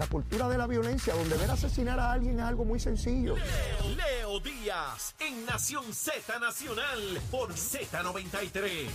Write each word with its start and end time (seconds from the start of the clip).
la 0.00 0.06
cultura 0.06 0.48
de 0.48 0.56
la 0.56 0.66
violencia, 0.66 1.14
donde 1.14 1.36
ver 1.36 1.50
asesinar 1.50 2.00
a 2.00 2.12
alguien 2.12 2.38
es 2.38 2.44
algo 2.46 2.64
muy 2.64 2.80
sencillo. 2.80 3.36
Leo, 3.36 3.96
Leo 3.96 4.40
Díaz 4.40 5.14
en 5.20 5.44
Nación 5.44 5.92
Z 5.92 6.38
Nacional 6.38 7.20
por 7.30 7.52
Z93. 7.52 8.88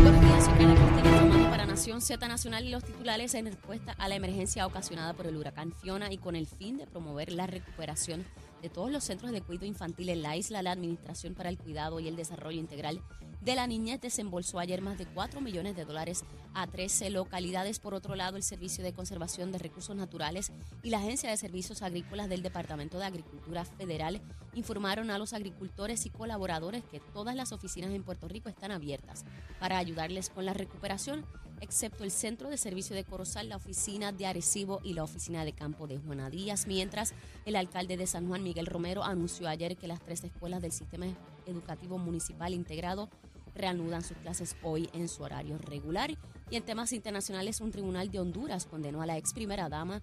Buenos 0.00 0.20
días, 0.22 0.44
soy 0.46 0.54
Carla 0.54 0.74
Cristina 0.76 1.02
informando 1.12 1.50
para 1.50 1.66
Nación 1.66 2.00
Z 2.00 2.26
Nacional 2.26 2.64
y 2.64 2.70
los 2.70 2.84
titulares 2.84 3.34
en 3.34 3.44
respuesta 3.44 3.94
a 3.98 4.08
la 4.08 4.14
emergencia 4.14 4.66
ocasionada 4.66 5.12
por 5.12 5.26
el 5.26 5.36
huracán 5.36 5.74
Fiona 5.74 6.10
y 6.10 6.16
con 6.16 6.36
el 6.36 6.46
fin 6.46 6.78
de 6.78 6.86
promover 6.86 7.32
la 7.32 7.46
recuperación 7.46 8.24
de 8.62 8.68
todos 8.68 8.90
los 8.90 9.04
centros 9.04 9.32
de 9.32 9.42
cuidado 9.42 9.66
infantil 9.66 10.08
en 10.08 10.22
la 10.22 10.36
isla, 10.36 10.62
la 10.62 10.72
Administración 10.72 11.34
para 11.34 11.48
el 11.48 11.58
Cuidado 11.58 12.00
y 12.00 12.08
el 12.08 12.16
Desarrollo 12.16 12.58
Integral 12.58 13.02
de 13.40 13.54
la 13.54 13.66
Niñez 13.66 14.00
desembolsó 14.00 14.58
ayer 14.58 14.82
más 14.82 14.98
de 14.98 15.06
4 15.06 15.40
millones 15.40 15.76
de 15.76 15.84
dólares 15.84 16.24
a 16.54 16.66
13 16.66 17.10
localidades. 17.10 17.78
Por 17.78 17.94
otro 17.94 18.16
lado, 18.16 18.36
el 18.36 18.42
Servicio 18.42 18.82
de 18.82 18.92
Conservación 18.92 19.52
de 19.52 19.58
Recursos 19.58 19.94
Naturales 19.94 20.52
y 20.82 20.90
la 20.90 20.98
Agencia 20.98 21.30
de 21.30 21.36
Servicios 21.36 21.82
Agrícolas 21.82 22.28
del 22.28 22.42
Departamento 22.42 22.98
de 22.98 23.06
Agricultura 23.06 23.64
Federal 23.64 24.20
informaron 24.54 25.10
a 25.10 25.18
los 25.18 25.32
agricultores 25.32 26.04
y 26.04 26.10
colaboradores 26.10 26.82
que 26.84 27.00
todas 27.00 27.36
las 27.36 27.52
oficinas 27.52 27.92
en 27.92 28.02
Puerto 28.02 28.28
Rico 28.28 28.48
están 28.48 28.72
abiertas 28.72 29.24
para 29.60 29.78
ayudarles 29.78 30.30
con 30.30 30.44
la 30.44 30.52
recuperación 30.52 31.24
excepto 31.60 32.04
el 32.04 32.10
Centro 32.10 32.48
de 32.48 32.56
Servicio 32.56 32.94
de 32.94 33.04
Corozal, 33.04 33.48
la 33.48 33.56
oficina 33.56 34.12
de 34.12 34.26
Arecibo 34.26 34.80
y 34.82 34.94
la 34.94 35.04
oficina 35.04 35.44
de 35.44 35.52
campo 35.52 35.86
de 35.86 35.98
Juana 35.98 36.30
Díaz, 36.30 36.66
mientras 36.66 37.14
el 37.44 37.56
alcalde 37.56 37.96
de 37.96 38.06
San 38.06 38.28
Juan, 38.28 38.42
Miguel 38.42 38.66
Romero, 38.66 39.04
anunció 39.04 39.48
ayer 39.48 39.76
que 39.76 39.88
las 39.88 40.00
tres 40.00 40.24
escuelas 40.24 40.62
del 40.62 40.72
Sistema 40.72 41.06
Educativo 41.46 41.98
Municipal 41.98 42.54
Integrado 42.54 43.08
reanudan 43.54 44.02
sus 44.02 44.16
clases 44.18 44.56
hoy 44.62 44.88
en 44.92 45.08
su 45.08 45.22
horario 45.22 45.58
regular. 45.58 46.10
Y 46.50 46.56
en 46.56 46.64
temas 46.64 46.92
internacionales, 46.92 47.60
un 47.60 47.72
tribunal 47.72 48.10
de 48.10 48.20
Honduras 48.20 48.66
condenó 48.66 49.02
a 49.02 49.06
la 49.06 49.18
ex 49.18 49.34
primera 49.34 49.68
dama 49.68 50.00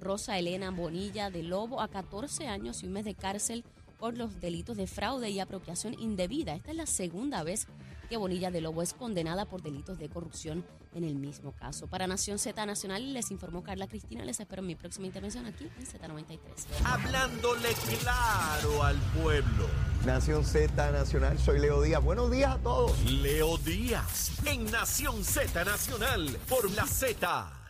Rosa 0.00 0.38
Elena 0.38 0.70
Bonilla 0.70 1.30
de 1.30 1.42
Lobo 1.42 1.80
a 1.80 1.88
14 1.88 2.48
años 2.48 2.82
y 2.82 2.86
un 2.86 2.92
mes 2.92 3.04
de 3.04 3.14
cárcel 3.14 3.64
por 3.98 4.16
los 4.16 4.40
delitos 4.40 4.76
de 4.76 4.88
fraude 4.88 5.30
y 5.30 5.38
apropiación 5.38 5.94
indebida. 5.98 6.54
Esta 6.54 6.72
es 6.72 6.76
la 6.76 6.86
segunda 6.86 7.44
vez 7.44 7.68
que 8.12 8.18
Bonilla 8.18 8.50
de 8.50 8.60
Lobo 8.60 8.82
es 8.82 8.92
condenada 8.92 9.46
por 9.46 9.62
delitos 9.62 9.98
de 9.98 10.10
corrupción 10.10 10.66
en 10.94 11.04
el 11.04 11.14
mismo 11.14 11.52
caso. 11.52 11.86
Para 11.86 12.06
Nación 12.06 12.38
Z 12.38 12.66
Nacional 12.66 13.14
les 13.14 13.30
informó 13.30 13.62
Carla 13.62 13.86
Cristina. 13.86 14.22
Les 14.22 14.38
espero 14.38 14.60
en 14.60 14.66
mi 14.66 14.74
próxima 14.74 15.06
intervención 15.06 15.46
aquí 15.46 15.66
en 15.78 15.86
Z93. 15.86 16.38
Hablándole 16.84 17.70
claro 18.02 18.82
al 18.82 18.98
pueblo. 19.22 19.66
Nación 20.04 20.44
Z 20.44 20.92
Nacional, 20.92 21.38
soy 21.38 21.58
Leo 21.58 21.80
Díaz. 21.80 22.04
Buenos 22.04 22.30
días 22.30 22.54
a 22.54 22.58
todos. 22.58 23.02
Leo 23.10 23.56
Díaz 23.56 24.32
en 24.44 24.70
Nación 24.70 25.24
Z 25.24 25.64
Nacional 25.64 26.36
por 26.50 26.70
la 26.72 26.86
Z. 26.86 27.61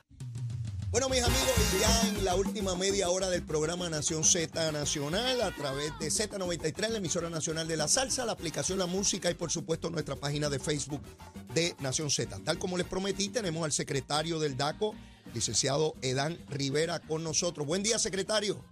Bueno, 0.93 1.09
mis 1.09 1.23
amigos, 1.23 1.55
y 1.75 1.81
ya 1.81 2.09
en 2.19 2.25
la 2.27 2.37
última 2.37 2.77
media 2.77 3.09
hora 3.09 3.31
del 3.31 3.43
programa 3.43 3.89
Nación 3.89 4.25
Z 4.25 4.73
Nacional, 4.73 5.41
a 5.41 5.51
través 5.51 5.99
de 5.99 6.09
Z93, 6.09 6.89
la 6.91 6.99
emisora 6.99 7.31
nacional 7.31 7.67
de 7.67 7.79
la 7.79 7.89
salsa, 7.89 8.27
la 8.27 8.33
aplicación 8.33 8.79
La 8.79 8.85
Música 8.85 9.31
y 9.31 9.35
por 9.35 9.51
supuesto 9.51 9.89
nuestra 9.89 10.17
página 10.17 10.51
de 10.51 10.59
Facebook 10.59 11.01
de 11.55 11.75
Nación 11.81 12.11
Z. 12.11 12.39
Tal 12.45 12.59
como 12.59 12.77
les 12.77 12.87
prometí, 12.87 13.31
tenemos 13.31 13.65
al 13.65 13.73
secretario 13.73 14.39
del 14.39 14.59
DACO, 14.59 14.95
licenciado 15.33 15.95
Edán 16.03 16.37
Rivera, 16.51 17.01
con 17.01 17.25
nosotros. 17.25 17.67
Buen 17.67 17.83
día, 17.83 17.99
secretario. 17.99 18.63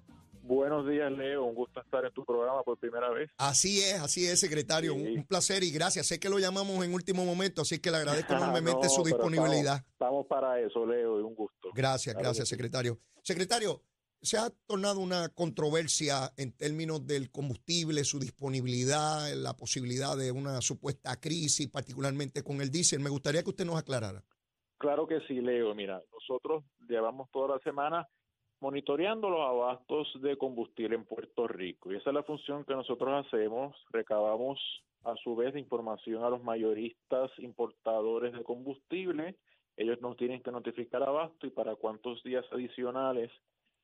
Buenos 0.43 0.87
días, 0.89 1.13
Leo. 1.13 1.45
Un 1.45 1.55
gusto 1.55 1.81
estar 1.81 2.05
en 2.05 2.13
tu 2.13 2.25
programa 2.25 2.63
por 2.65 2.77
primera 2.77 3.09
vez. 3.11 3.31
Así 3.39 3.81
es, 3.83 4.01
así 4.01 4.27
es, 4.27 4.41
secretario. 4.41 4.95
Un, 4.95 5.05
Sí. 5.05 5.15
un 5.19 5.25
placer 5.25 5.63
y 5.63 5.71
gracias. 5.71 6.09
Sé 6.09 6.19
que 6.19 6.29
lo 6.29 6.41
llamamos 6.41 6.85
en 6.85 6.93
último 6.93 7.25
momento, 7.25 7.63
así 7.63 7.79
que 7.79 7.91
le 7.91 7.99
agradezco 7.99 8.33
enormemente 8.35 8.89
No, 8.89 8.91
su 8.91 9.05
disponibilidad. 9.05 9.77
Estamos, 9.77 9.93
estamos 9.93 10.27
para 10.27 10.59
eso, 10.61 10.85
Leo, 10.85 11.21
y 11.21 11.23
un 11.23 11.35
gusto. 11.37 11.60
Gracias, 11.75 12.15
Claro 12.15 12.29
gracias, 12.29 12.49
sí. 12.49 12.55
secretario. 12.55 12.99
Secretario, 13.23 13.83
se 14.23 14.37
ha 14.37 14.51
tornado 14.67 15.01
una 15.01 15.29
controversia 15.31 16.31
en 16.37 16.53
términos 16.57 17.07
del 17.07 17.31
combustible, 17.31 18.05
su 18.05 18.19
disponibilidad, 18.19 19.33
la 19.35 19.57
posibilidad 19.57 20.17
de 20.17 20.31
una 20.31 20.61
supuesta 20.61 21.19
crisis, 21.19 21.69
particularmente 21.69 22.43
con 22.43 22.61
el 22.61 22.71
diésel. 22.71 23.01
Me 23.01 23.11
gustaría 23.11 23.43
que 23.43 23.51
usted 23.51 23.65
nos 23.65 23.79
aclarara. 23.79 24.23
Claro 24.79 25.07
que 25.07 25.21
sí, 25.29 25.41
Leo. 25.41 25.75
Mira, 25.75 26.03
nosotros 26.13 26.65
llevamos 26.89 27.31
toda 27.31 27.57
la 27.57 27.63
semana 27.63 28.09
monitoreando 28.61 29.31
los 29.31 29.41
abastos 29.41 30.09
de 30.21 30.37
combustible 30.37 30.95
en 30.95 31.05
Puerto 31.05 31.49
Rico. 31.49 31.91
Y 31.91 31.97
esa 31.97 32.11
es 32.11 32.15
la 32.15 32.23
función 32.23 32.65
que 32.65 32.75
nosotros 32.75 33.27
hacemos. 33.27 33.75
Recabamos 33.91 34.59
a 35.05 35.15
su 35.17 35.35
vez 35.35 35.57
información 35.57 36.23
a 36.25 36.31
los 36.31 36.43
mayoristas 36.43 37.31
importadores 37.39 38.35
de 38.35 38.43
combustible. 38.43 39.37
Tienen 40.17 40.43
que 40.43 40.53
notificar 40.53 41.03
abasto 41.03 41.47
y 41.47 41.51
para 41.51 41.77
cuántos 41.77 42.23
días 42.23 42.45
adicionales 42.53 43.31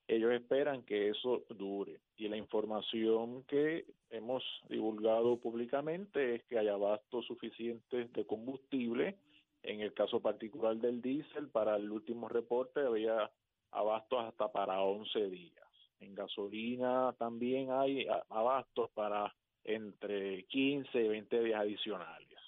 ellos 0.08 0.32
esperan 0.32 0.82
que 0.82 1.08
eso 1.08 1.44
dure. 1.50 2.00
Y 2.16 2.28
la 2.28 2.36
información 2.36 3.42
que 3.44 3.86
hemos 4.10 4.44
divulgado 4.68 5.38
públicamente 5.38 6.36
es 6.36 6.44
que 6.44 6.58
hay 6.58 6.68
abastos 6.68 7.26
suficientes 7.26 8.12
de 8.12 8.26
combustible. 8.26 9.16
En 9.62 9.80
el 9.80 9.92
caso 9.94 10.20
particular 10.20 10.76
del 10.76 11.02
diésel, 11.02 11.48
para 11.48 11.76
el 11.76 11.90
último 11.90 12.28
reporte 12.28 12.80
había 12.80 13.30
abastos 13.72 14.24
hasta 14.24 14.52
para 14.52 14.80
11 14.80 15.28
días. 15.28 15.66
En 15.98 16.14
gasolina 16.14 17.14
también 17.18 17.72
hay 17.72 18.06
abastos 18.28 18.90
para 18.90 19.34
entre 19.64 20.44
15 20.44 21.02
y 21.02 21.08
20 21.08 21.42
días 21.42 21.60
adicionales. 21.60 22.38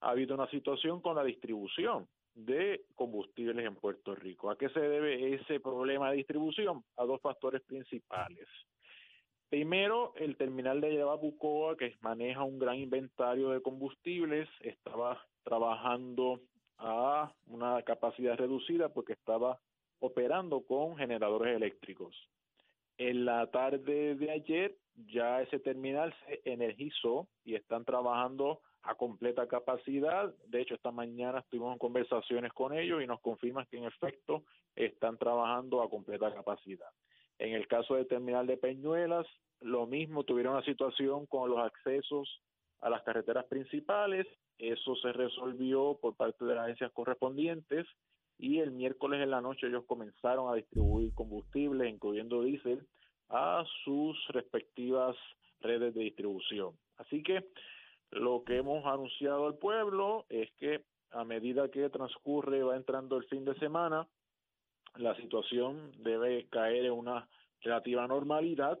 Ha 0.00 0.10
habido 0.10 0.34
una 0.34 0.50
situación 0.50 1.00
con 1.00 1.14
la 1.14 1.22
distribución 1.22 2.08
de 2.34 2.84
combustibles 2.94 3.66
en 3.66 3.76
Puerto 3.76 4.14
Rico. 4.14 4.50
¿A 4.50 4.56
qué 4.56 4.68
se 4.70 4.80
debe 4.80 5.34
ese 5.34 5.60
problema 5.60 6.10
de 6.10 6.16
distribución? 6.16 6.84
A 6.96 7.04
dos 7.04 7.20
factores 7.20 7.62
principales. 7.62 8.48
Primero, 9.48 10.14
el 10.16 10.36
terminal 10.36 10.80
de 10.80 10.94
Yababucoa, 10.96 11.76
que 11.76 11.94
maneja 12.00 12.42
un 12.42 12.58
gran 12.58 12.76
inventario 12.76 13.50
de 13.50 13.60
combustibles, 13.60 14.48
estaba 14.60 15.22
trabajando 15.44 16.40
a 16.78 17.32
una 17.46 17.82
capacidad 17.82 18.36
reducida 18.36 18.88
porque 18.88 19.12
estaba 19.12 19.60
operando 20.00 20.62
con 20.62 20.96
generadores 20.96 21.54
eléctricos. 21.54 22.16
En 22.98 23.24
la 23.24 23.46
tarde 23.50 24.14
de 24.14 24.30
ayer 24.30 24.76
ya 25.06 25.42
ese 25.42 25.58
terminal 25.58 26.14
se 26.26 26.40
energizó 26.44 27.28
y 27.44 27.54
están 27.54 27.84
trabajando 27.84 28.60
a 28.84 28.94
completa 28.94 29.46
capacidad. 29.46 30.34
De 30.46 30.60
hecho, 30.60 30.74
esta 30.74 30.90
mañana 30.90 31.40
estuvimos 31.40 31.72
en 31.72 31.78
conversaciones 31.78 32.52
con 32.52 32.76
ellos 32.76 33.02
y 33.02 33.06
nos 33.06 33.20
confirman 33.20 33.66
que 33.70 33.78
en 33.78 33.84
efecto 33.84 34.44
están 34.74 35.18
trabajando 35.18 35.82
a 35.82 35.90
completa 35.90 36.32
capacidad. 36.32 36.88
En 37.38 37.54
el 37.54 37.66
caso 37.66 37.94
del 37.94 38.06
terminal 38.06 38.46
de 38.46 38.56
Peñuelas, 38.56 39.26
lo 39.60 39.86
mismo, 39.86 40.24
tuvieron 40.24 40.54
una 40.54 40.64
situación 40.64 41.26
con 41.26 41.50
los 41.50 41.58
accesos 41.60 42.42
a 42.80 42.90
las 42.90 43.02
carreteras 43.02 43.44
principales. 43.46 44.26
Eso 44.58 44.96
se 44.96 45.12
resolvió 45.12 45.98
por 46.00 46.16
parte 46.16 46.44
de 46.44 46.54
las 46.54 46.64
agencias 46.64 46.92
correspondientes 46.92 47.86
y 48.38 48.58
el 48.58 48.72
miércoles 48.72 49.22
en 49.22 49.30
la 49.30 49.40
noche 49.40 49.68
ellos 49.68 49.84
comenzaron 49.86 50.52
a 50.52 50.56
distribuir 50.56 51.14
combustible, 51.14 51.88
incluyendo 51.88 52.42
diésel, 52.42 52.86
a 53.28 53.64
sus 53.84 54.16
respectivas 54.28 55.16
redes 55.60 55.94
de 55.94 56.02
distribución. 56.02 56.76
Así 56.98 57.22
que 57.22 57.46
lo 58.12 58.44
que 58.44 58.58
hemos 58.58 58.84
anunciado 58.86 59.46
al 59.46 59.56
pueblo 59.58 60.26
es 60.28 60.50
que 60.52 60.84
a 61.10 61.24
medida 61.24 61.70
que 61.70 61.90
transcurre, 61.90 62.62
va 62.62 62.76
entrando 62.76 63.16
el 63.16 63.24
fin 63.24 63.44
de 63.44 63.54
semana, 63.56 64.08
la 64.96 65.14
situación 65.16 65.92
debe 65.98 66.46
caer 66.48 66.86
en 66.86 66.92
una 66.92 67.28
relativa 67.60 68.06
normalidad. 68.06 68.78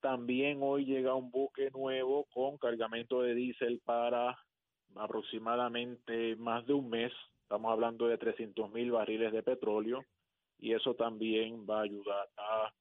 También 0.00 0.58
hoy 0.62 0.84
llega 0.84 1.14
un 1.14 1.30
buque 1.30 1.70
nuevo 1.70 2.26
con 2.32 2.58
cargamento 2.58 3.22
de 3.22 3.34
diésel 3.34 3.80
para 3.84 4.38
aproximadamente 4.94 6.36
más 6.36 6.66
de 6.66 6.74
un 6.74 6.88
mes. 6.88 7.12
Estamos 7.42 7.72
hablando 7.72 8.06
de 8.06 8.18
300 8.18 8.70
mil 8.72 8.92
barriles 8.92 9.32
de 9.32 9.42
petróleo 9.42 10.04
y 10.58 10.72
eso 10.72 10.94
también 10.94 11.66
va 11.68 11.80
a 11.80 11.84
ayudar 11.84 12.28
a 12.36 12.72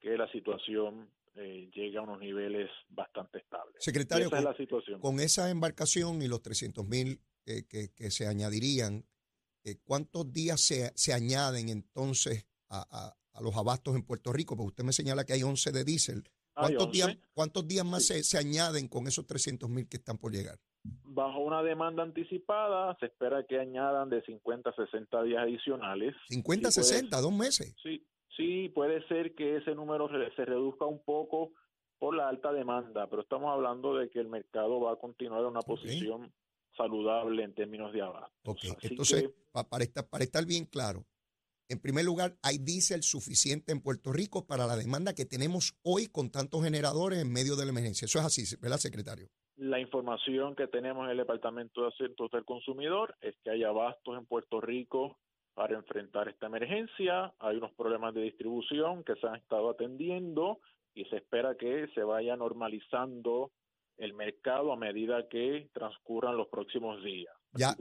que 0.00 0.16
la 0.16 0.28
situación 0.28 1.10
eh, 1.36 1.70
llegue 1.74 1.98
a 1.98 2.02
unos 2.02 2.18
niveles 2.18 2.70
bastante 2.88 3.38
estables. 3.38 3.76
Secretario, 3.78 4.26
Esa 4.26 4.36
es 4.38 4.42
con, 4.44 4.52
la 4.52 4.56
situación. 4.56 5.00
con 5.00 5.20
esa 5.20 5.50
embarcación 5.50 6.22
y 6.22 6.28
los 6.28 6.42
300 6.42 6.86
mil 6.86 7.20
eh, 7.46 7.64
que, 7.68 7.92
que 7.94 8.10
se 8.10 8.26
añadirían, 8.26 9.04
eh, 9.64 9.76
¿cuántos 9.84 10.32
días 10.32 10.60
se, 10.60 10.92
se 10.96 11.12
añaden 11.12 11.68
entonces 11.68 12.46
a, 12.68 12.86
a- 12.90 13.16
a 13.32 13.40
los 13.42 13.54
abastos 13.56 13.94
en 13.96 14.02
Puerto 14.02 14.32
Rico? 14.32 14.56
Porque 14.56 14.68
usted 14.68 14.84
me 14.84 14.92
señala 14.92 15.24
que 15.24 15.34
hay 15.34 15.42
11 15.42 15.70
de 15.72 15.84
diésel. 15.84 16.24
¿Cuántos 16.54 16.86
11. 16.86 16.92
días, 16.92 17.18
cuántos 17.34 17.68
días 17.68 17.84
más 17.84 18.06
Sí. 18.06 18.14
se, 18.14 18.24
se 18.24 18.38
añaden 18.38 18.88
con 18.88 19.06
esos 19.06 19.26
300 19.26 19.68
mil 19.68 19.86
que 19.88 19.98
están 19.98 20.16
por 20.16 20.32
llegar? 20.32 20.58
Bajo 21.04 21.40
una 21.40 21.62
demanda 21.62 22.02
anticipada, 22.02 22.96
se 22.98 23.06
espera 23.06 23.44
que 23.46 23.58
añadan 23.58 24.08
de 24.08 24.22
50 24.22 24.70
a 24.70 24.74
60 24.74 25.22
días 25.24 25.42
adicionales. 25.42 26.14
50, 26.30 26.70
Sí, 26.70 26.80
puede- 26.80 26.88
60, 26.92 27.20
dos 27.20 27.32
meses. 27.32 27.74
Sí, 27.82 28.02
sí, 28.36 28.68
puede 28.70 29.06
ser 29.08 29.34
que 29.34 29.56
ese 29.56 29.74
número 29.74 30.08
se 30.08 30.44
reduzca 30.44 30.84
un 30.84 31.02
poco 31.02 31.52
por 31.98 32.14
la 32.14 32.28
alta 32.28 32.52
demanda, 32.52 33.08
pero 33.08 33.22
estamos 33.22 33.50
hablando 33.52 33.96
de 33.96 34.10
que 34.10 34.20
el 34.20 34.28
mercado 34.28 34.80
va 34.80 34.92
a 34.92 34.96
continuar 34.96 35.40
en 35.40 35.46
una 35.46 35.62
posición 35.62 36.32
saludable 36.76 37.42
en 37.42 37.54
términos 37.54 37.92
de 37.92 38.02
abasto. 38.02 38.34
Ok, 38.44 38.58
Así 38.58 38.88
entonces, 38.88 39.22
que, 39.22 39.34
para, 39.68 39.84
estar, 39.84 40.06
para 40.06 40.24
estar 40.24 40.44
bien 40.44 40.66
claro, 40.66 41.06
en 41.68 41.80
primer 41.80 42.04
lugar, 42.04 42.36
hay 42.42 42.58
diésel 42.58 43.02
suficiente 43.02 43.72
en 43.72 43.80
Puerto 43.80 44.12
Rico 44.12 44.46
para 44.46 44.66
la 44.66 44.76
demanda 44.76 45.14
que 45.14 45.24
tenemos 45.24 45.74
hoy 45.82 46.06
con 46.06 46.30
tantos 46.30 46.62
generadores 46.62 47.20
en 47.20 47.32
medio 47.32 47.56
de 47.56 47.64
la 47.64 47.72
emergencia. 47.72 48.04
Eso 48.04 48.18
es 48.18 48.24
así, 48.24 48.56
¿verdad, 48.60 48.76
secretario? 48.76 49.28
La 49.56 49.80
información 49.80 50.54
que 50.54 50.68
tenemos 50.68 51.04
en 51.06 51.12
el 51.12 51.16
Departamento 51.16 51.82
de 51.82 51.88
Asuntos 51.88 52.30
del 52.30 52.44
Consumidor 52.44 53.16
es 53.20 53.34
que 53.42 53.50
hay 53.50 53.64
abastos 53.64 54.16
en 54.18 54.26
Puerto 54.26 54.60
Rico 54.60 55.18
para 55.56 55.74
enfrentar 55.74 56.28
esta 56.28 56.46
emergencia. 56.46 57.32
Hay 57.38 57.56
unos 57.56 57.72
problemas 57.72 58.14
de 58.14 58.20
distribución 58.20 59.02
que 59.04 59.14
se 59.16 59.26
han 59.26 59.36
estado 59.36 59.70
atendiendo 59.70 60.60
y 60.94 61.06
se 61.06 61.16
espera 61.16 61.56
que 61.56 61.88
se 61.94 62.02
vaya 62.02 62.36
normalizando 62.36 63.52
el 63.96 64.12
mercado 64.12 64.70
a 64.70 64.76
medida 64.76 65.26
que 65.30 65.70
transcurran 65.72 66.36
los 66.36 66.48
próximos 66.48 67.02
días. 67.02 67.34
Ya, 67.54 67.74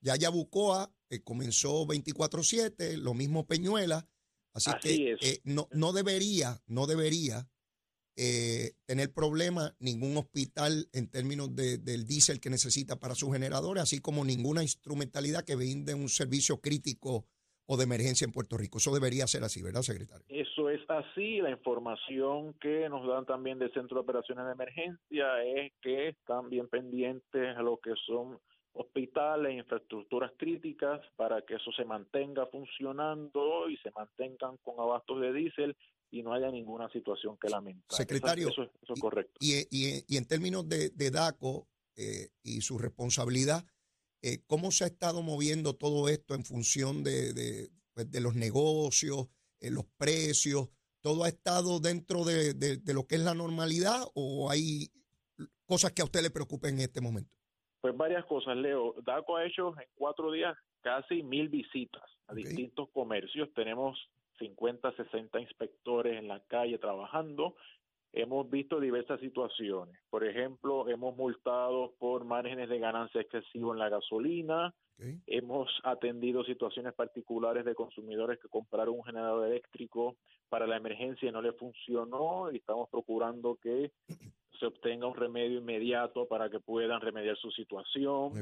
ya, 0.00 0.16
Yabucoa 0.16 0.90
eh, 1.08 1.22
comenzó 1.22 1.86
24/7, 1.86 2.96
lo 2.96 3.14
mismo 3.14 3.46
Peñuela, 3.46 4.04
así, 4.52 4.72
que 4.82 5.12
eh, 5.12 5.40
no, 5.44 5.68
no 5.70 5.92
debería, 5.92 6.60
no 6.66 6.88
debería 6.88 7.46
eh, 8.16 8.72
tener 8.86 9.12
problema 9.12 9.74
ningún 9.78 10.16
hospital 10.16 10.88
en 10.92 11.10
términos 11.10 11.54
de, 11.54 11.76
del 11.76 12.06
diésel 12.06 12.40
que 12.40 12.48
necesita 12.48 12.98
para 12.98 13.14
sus 13.14 13.32
generadores, 13.32 13.82
así 13.82 14.00
como 14.00 14.24
ninguna 14.24 14.62
instrumentalidad 14.62 15.44
que 15.44 15.54
brinde 15.54 15.94
un 15.94 16.08
servicio 16.08 16.60
crítico 16.60 17.26
o 17.66 17.76
de 17.76 17.84
emergencia 17.84 18.24
en 18.24 18.32
Puerto 18.32 18.56
Rico. 18.56 18.78
Eso 18.78 18.94
debería 18.94 19.26
ser 19.26 19.44
así, 19.44 19.62
¿verdad, 19.62 19.82
secretario? 19.82 20.24
Eso 20.28 20.70
es 20.70 20.80
así. 20.88 21.42
La 21.42 21.50
información 21.50 22.54
que 22.54 22.88
nos 22.88 23.06
dan 23.06 23.26
también 23.26 23.58
del 23.58 23.72
Centro 23.72 23.96
de 23.96 24.02
Operaciones 24.02 24.46
de 24.46 24.52
Emergencia 24.52 25.42
es 25.44 25.72
que 25.82 26.08
están 26.08 26.48
bien 26.48 26.68
pendientes 26.68 27.56
a 27.56 27.62
lo 27.62 27.78
que 27.78 27.92
son 28.06 28.38
hospitales, 28.72 29.56
infraestructuras 29.56 30.32
críticas 30.36 31.00
para 31.16 31.42
que 31.42 31.54
eso 31.54 31.72
se 31.72 31.84
mantenga 31.84 32.46
funcionando 32.46 33.68
y 33.68 33.76
se 33.78 33.90
mantengan 33.90 34.56
con 34.58 34.78
abastos 34.78 35.20
de 35.20 35.32
diésel 35.32 35.76
y 36.10 36.22
no 36.22 36.32
haya 36.32 36.50
ninguna 36.50 36.88
situación 36.90 37.36
que 37.38 37.48
lamentar. 37.48 37.96
Secretario, 37.96 38.48
eso, 38.48 38.62
es 38.62 39.00
correcto. 39.00 39.34
Y, 39.40 39.58
y, 39.70 40.04
y, 40.06 40.16
en 40.16 40.24
términos 40.24 40.68
de, 40.68 40.90
de 40.90 41.10
DACO 41.10 41.68
eh, 41.96 42.28
y 42.42 42.60
su 42.60 42.78
responsabilidad, 42.78 43.64
eh, 44.22 44.42
¿cómo 44.46 44.70
se 44.70 44.84
ha 44.84 44.86
estado 44.86 45.22
moviendo 45.22 45.74
todo 45.74 46.08
esto 46.08 46.34
en 46.34 46.44
función 46.44 47.04
de, 47.04 47.32
de, 47.32 47.70
pues, 47.94 48.10
de 48.10 48.20
los 48.20 48.34
negocios, 48.34 49.28
eh, 49.60 49.70
los 49.70 49.84
precios? 49.96 50.68
¿Todo 51.00 51.24
ha 51.24 51.28
estado 51.28 51.78
dentro 51.78 52.24
de, 52.24 52.54
de, 52.54 52.94
lo 52.94 53.06
que 53.06 53.14
es 53.14 53.20
la 53.20 53.34
normalidad 53.34 54.02
o 54.14 54.50
hay 54.50 54.90
cosas 55.64 55.92
que 55.92 56.02
a 56.02 56.04
usted 56.04 56.22
le 56.22 56.30
preocupen 56.30 56.74
en 56.74 56.80
este 56.80 57.00
momento? 57.00 57.30
Pues 57.80 57.96
varias 57.96 58.24
cosas, 58.24 58.56
Leo. 58.56 58.94
DACO 59.04 59.36
ha 59.36 59.46
hecho 59.46 59.68
en 59.80 59.88
cuatro 59.94 60.32
días 60.32 60.56
casi 60.80 61.22
mil 61.22 61.48
visitas 61.48 62.02
a 62.26 62.34
distintos 62.34 62.88
comercios. 62.90 63.48
Tenemos 63.54 63.96
50, 64.38 64.92
60 64.92 65.40
inspectores 65.40 66.18
en 66.18 66.28
la 66.28 66.40
calle 66.40 66.78
trabajando. 66.78 67.56
Hemos 68.12 68.48
visto 68.48 68.80
diversas 68.80 69.20
situaciones. 69.20 69.98
Por 70.08 70.24
ejemplo, 70.24 70.88
hemos 70.88 71.16
multado 71.16 71.94
por 71.98 72.24
márgenes 72.24 72.68
de 72.68 72.78
ganancia 72.78 73.20
excesivo 73.20 73.72
en 73.72 73.78
la 73.78 73.88
gasolina. 73.88 74.74
Hemos 75.26 75.68
atendido 75.84 76.42
situaciones 76.44 76.94
particulares 76.94 77.66
de 77.66 77.74
consumidores 77.74 78.38
que 78.40 78.48
compraron 78.48 78.94
un 78.94 79.04
generador 79.04 79.46
eléctrico 79.46 80.16
para 80.48 80.66
la 80.66 80.78
emergencia 80.78 81.28
y 81.28 81.32
no 81.32 81.42
le 81.42 81.52
funcionó 81.52 82.50
y 82.50 82.56
estamos 82.56 82.88
procurando 82.88 83.56
que 83.56 83.92
se 84.58 84.66
obtenga 84.66 85.06
un 85.06 85.16
remedio 85.16 85.58
inmediato 85.58 86.26
para 86.26 86.48
que 86.48 86.60
puedan 86.60 87.02
remediar 87.02 87.36
su 87.36 87.50
situación. 87.50 88.32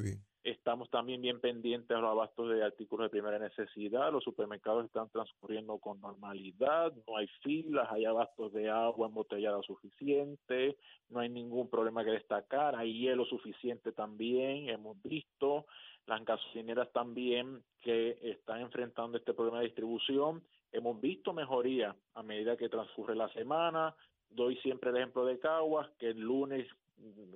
Estamos 0.45 0.91
también 0.91 1.23
bien 1.23 1.41
pendientes 1.41 1.97
a 1.97 2.01
los 2.01 2.11
abastos 2.11 2.51
de 2.51 2.63
artículos 2.63 3.07
de 3.07 3.11
primera 3.11 3.39
necesidad. 3.39 4.13
Los 4.13 4.25
supermercados 4.25 4.85
están 4.85 5.09
transcurriendo 5.09 5.79
con 5.79 6.03
normalidad, 6.03 6.93
no 7.09 7.17
hay 7.17 7.27
filas, 7.43 7.89
hay 7.91 8.05
abastos 8.05 8.53
de 8.53 8.69
agua 8.69 9.09
embotellada 9.09 9.63
suficiente, 9.63 10.77
no 11.09 11.21
hay 11.21 11.31
ningún 11.31 11.71
problema 11.71 12.05
que 12.05 12.11
destacar, 12.11 12.77
hay 12.77 12.93
hielo 12.93 13.25
suficiente 13.25 13.93
también, 13.93 14.69
hemos 14.69 15.03
visto. 15.03 15.65
Las 16.07 16.23
gasolineras 16.27 16.93
también 16.93 17.63
que 17.81 18.19
están 18.21 18.61
enfrentando 18.61 19.17
este 19.17 19.33
problema 19.33 19.61
de 19.61 19.69
distribución. 19.69 20.43
Hemos 20.73 21.01
visto 21.01 21.33
mejoría 21.33 21.97
a 22.13 22.23
medida 22.23 22.59
que 22.59 22.69
transcurre 22.69 23.17
la 23.17 23.31
semana, 23.31 23.95
doy 24.29 24.57
siempre 24.57 24.91
el 24.91 24.99
ejemplo 24.99 25.25
de 25.25 25.39
Caguas, 25.39 25.89
que 25.99 26.11
el 26.11 26.21
lunes 26.21 26.69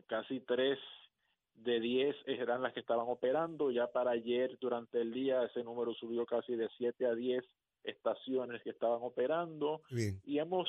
casi 0.06 0.40
tres 0.40 0.78
de 1.64 1.80
diez 1.80 2.16
eran 2.26 2.62
las 2.62 2.72
que 2.72 2.80
estaban 2.80 3.06
operando, 3.08 3.70
ya 3.70 3.86
para 3.88 4.12
ayer 4.12 4.58
durante 4.60 5.00
el 5.00 5.12
día 5.12 5.44
ese 5.44 5.62
número 5.62 5.94
subió 5.94 6.24
casi 6.26 6.54
de 6.54 6.68
siete 6.76 7.06
a 7.06 7.14
diez 7.14 7.44
estaciones 7.84 8.62
que 8.62 8.70
estaban 8.70 9.00
operando 9.02 9.82
y 10.24 10.38
hemos 10.38 10.68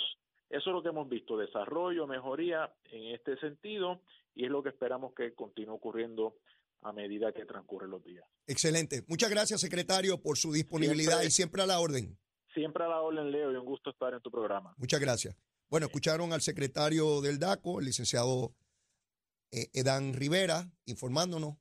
eso 0.50 0.69
es 0.71 0.74
lo 0.74 0.81
que 0.81 0.89
hemos 0.89 1.07
visto, 1.07 1.38
desarrollo, 1.38 2.07
mejoría 2.07 2.74
en 2.91 3.13
este 3.13 3.38
sentido 3.38 4.01
y 4.33 4.45
es 4.45 4.51
lo 4.51 4.63
que 4.63 4.69
esperamos 4.69 5.13
que 5.13 5.33
continúe 5.36 5.75
ocurriendo 5.75 6.38
a 6.81 6.91
medida 6.91 7.31
que 7.31 7.45
transcurren 7.45 7.91
los 7.91 8.03
días. 8.03 8.25
Excelente. 8.47 9.03
Muchas 9.07 9.30
gracias, 9.30 9.62
secretario, 9.62 10.21
por 10.21 10.38
su 10.38 10.51
disponibilidad 10.51 11.21
y 11.21 11.30
siempre 11.30 11.62
a 11.62 11.68
la 11.68 11.80
orden. 11.80 12.18
Siempre 12.53 12.83
a 12.83 12.88
la 12.88 13.01
orden, 13.01 13.31
Leo, 13.31 13.51
y 13.51 13.56
un 13.56 13.65
gusto 13.65 13.91
estar 13.91 14.13
en 14.13 14.21
tu 14.21 14.31
programa. 14.31 14.74
Muchas 14.77 15.00
gracias. 15.00 15.38
Bueno, 15.69 15.86
escucharon 15.86 16.33
al 16.33 16.41
secretario 16.41 17.21
del 17.21 17.38
DACO, 17.38 17.80
el 17.80 17.86
licenciado 17.86 18.56
eh, 19.51 19.69
Edan 19.74 20.13
Rivera, 20.13 20.72
informándonos 20.86 21.57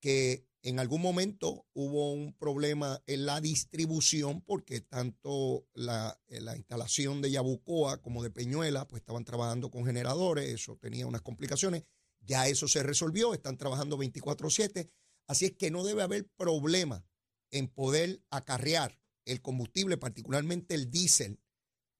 que 0.00 0.46
en 0.62 0.78
algún 0.78 1.02
momento 1.02 1.66
hubo 1.74 2.12
un 2.12 2.32
problema 2.32 3.02
en 3.06 3.26
la 3.26 3.40
distribución 3.40 4.40
porque 4.40 4.80
tanto 4.80 5.66
la, 5.74 6.18
eh, 6.26 6.40
la, 6.40 6.56
instalación 6.56 7.20
de 7.20 7.30
Yabucoa 7.30 8.00
como 8.00 8.22
de 8.22 8.30
Peñuela 8.30 8.88
pues 8.88 9.00
estaban 9.00 9.24
trabajando 9.24 9.70
con 9.70 9.84
generadores, 9.84 10.48
eso 10.48 10.78
tenía 10.78 11.06
unas 11.06 11.20
complicaciones, 11.20 11.84
ya 12.20 12.48
eso 12.48 12.66
se 12.66 12.82
resolvió, 12.82 13.34
están 13.34 13.58
trabajando 13.58 13.98
24/7, 13.98 14.90
así 15.26 15.44
es 15.44 15.52
que 15.52 15.70
no 15.70 15.84
debe 15.84 16.02
haber 16.02 16.26
problema 16.36 17.04
en 17.50 17.68
poder 17.68 18.22
acarrear 18.30 18.98
el 19.26 19.42
combustible, 19.42 19.98
particularmente 19.98 20.74
el 20.74 20.90
diésel, 20.90 21.40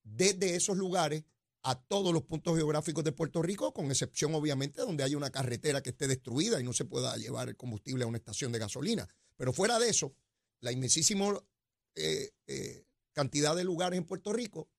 desde 0.03 0.55
esos 0.55 0.77
lugares 0.77 1.23
a 1.67 1.73
todos 1.73 2.13
los 2.13 2.21
puntos 2.21 2.55
geográficos 2.55 3.03
de 3.03 3.11
Puerto 3.11 3.41
Rico, 3.41 3.73
con 3.73 3.87
excepción 3.87 4.35
obviamente 4.35 4.81
donde 4.81 5.03
hay 5.03 5.15
una 5.15 5.31
carretera 5.31 5.81
que 5.81 5.89
esté 5.89 6.07
destruida 6.07 6.61
y 6.61 6.63
no 6.63 6.73
se 6.73 6.85
pueda 6.85 7.17
llevar 7.17 7.49
el 7.49 7.57
combustible 7.57 8.03
a 8.03 8.07
una 8.07 8.19
estación 8.19 8.51
de 8.51 8.59
gasolina. 8.59 9.07
Pero 9.35 9.51
fuera 9.51 9.79
de 9.79 9.89
eso, 9.89 10.15
la 10.59 10.71
inmensísima 10.71 11.25
eh, 11.95 12.29
eh, 12.45 12.85
cantidad 13.13 13.55
de 13.55 13.63
lugares 13.63 13.97
en 13.97 14.05
Puerto 14.05 14.31
Rico 14.31 14.69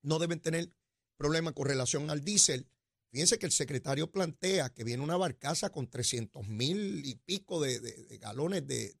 no 0.00 0.18
deben 0.18 0.40
tener 0.40 0.72
problema 1.18 1.52
con 1.52 1.66
relación 1.66 2.08
al 2.08 2.24
diésel. 2.24 2.66
Fíjense 3.10 3.38
que 3.38 3.44
el 3.44 3.52
secretario 3.52 4.10
plantea 4.10 4.72
que 4.72 4.84
viene 4.84 5.02
una 5.02 5.18
barcaza 5.18 5.68
con 5.68 5.90
300 5.90 6.48
mil 6.48 7.04
y 7.04 7.16
pico 7.16 7.60
de, 7.60 7.78
de 7.78 8.16
galones 8.16 8.66
de, 8.66 8.96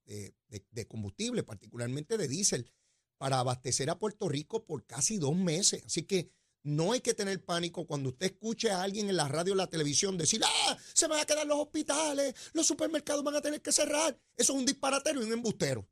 de, 0.48 0.86
combustible, 0.86 1.44
particularmente 1.44 2.18
de 2.18 2.28
diésel, 2.28 2.70
para 3.16 3.38
abastecer 3.38 3.88
a 3.88 3.98
Puerto 3.98 4.28
Rico 4.28 4.66
por 4.66 4.84
casi 4.84 5.16
dos 5.16 5.34
meses. 5.34 5.82
Así 5.86 6.02
que 6.02 6.30
no 6.64 6.92
hay 6.92 7.00
que 7.00 7.14
tener 7.14 7.44
pánico 7.44 7.86
cuando 7.86 8.10
usted 8.10 8.26
escuche 8.26 8.70
a 8.70 8.82
alguien 8.82 9.08
en 9.08 9.16
la 9.16 9.28
radio 9.28 9.52
o 9.52 9.56
la 9.56 9.66
televisión 9.66 10.16
decir, 10.16 10.40
ah, 10.44 10.78
se 10.94 11.08
van 11.08 11.20
a 11.20 11.24
quedar 11.24 11.46
los 11.46 11.58
hospitales, 11.58 12.34
los 12.52 12.66
supermercados 12.66 13.24
van 13.24 13.36
a 13.36 13.42
tener 13.42 13.60
que 13.60 13.72
cerrar. 13.72 14.18
Eso 14.36 14.52
es 14.52 14.58
un 14.58 14.66
disparatero 14.66 15.20
y 15.20 15.24
un 15.24 15.32
embustero. 15.32 15.88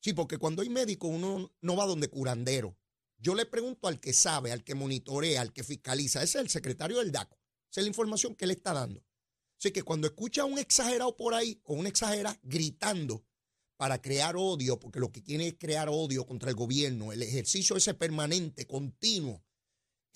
Sí, 0.00 0.12
porque 0.12 0.38
cuando 0.38 0.62
hay 0.62 0.68
médico 0.68 1.08
uno 1.08 1.52
no 1.60 1.76
va 1.76 1.86
donde 1.86 2.08
curandero. 2.08 2.76
Yo 3.20 3.34
le 3.34 3.46
pregunto 3.46 3.88
al 3.88 3.98
que 3.98 4.12
sabe, 4.12 4.52
al 4.52 4.62
que 4.62 4.74
monitorea, 4.74 5.40
al 5.40 5.52
que 5.52 5.64
fiscaliza. 5.64 6.22
Ese 6.22 6.38
es 6.38 6.42
el 6.42 6.50
secretario 6.50 6.98
del 6.98 7.10
DACO. 7.10 7.36
Esa 7.70 7.80
es 7.80 7.84
la 7.84 7.88
información 7.88 8.34
que 8.34 8.46
le 8.46 8.54
está 8.54 8.72
dando. 8.72 9.04
Así 9.58 9.72
que 9.72 9.82
cuando 9.82 10.06
escucha 10.06 10.42
a 10.42 10.44
un 10.44 10.58
exagerado 10.58 11.16
por 11.16 11.34
ahí 11.34 11.60
o 11.64 11.74
una 11.74 11.88
exagera 11.88 12.38
gritando 12.44 13.24
para 13.76 14.00
crear 14.00 14.36
odio, 14.36 14.78
porque 14.78 15.00
lo 15.00 15.10
que 15.10 15.22
quiere 15.22 15.48
es 15.48 15.54
crear 15.58 15.88
odio 15.88 16.26
contra 16.26 16.50
el 16.50 16.56
gobierno, 16.56 17.12
el 17.12 17.22
ejercicio 17.22 17.76
ese 17.76 17.94
permanente, 17.94 18.66
continuo, 18.66 19.42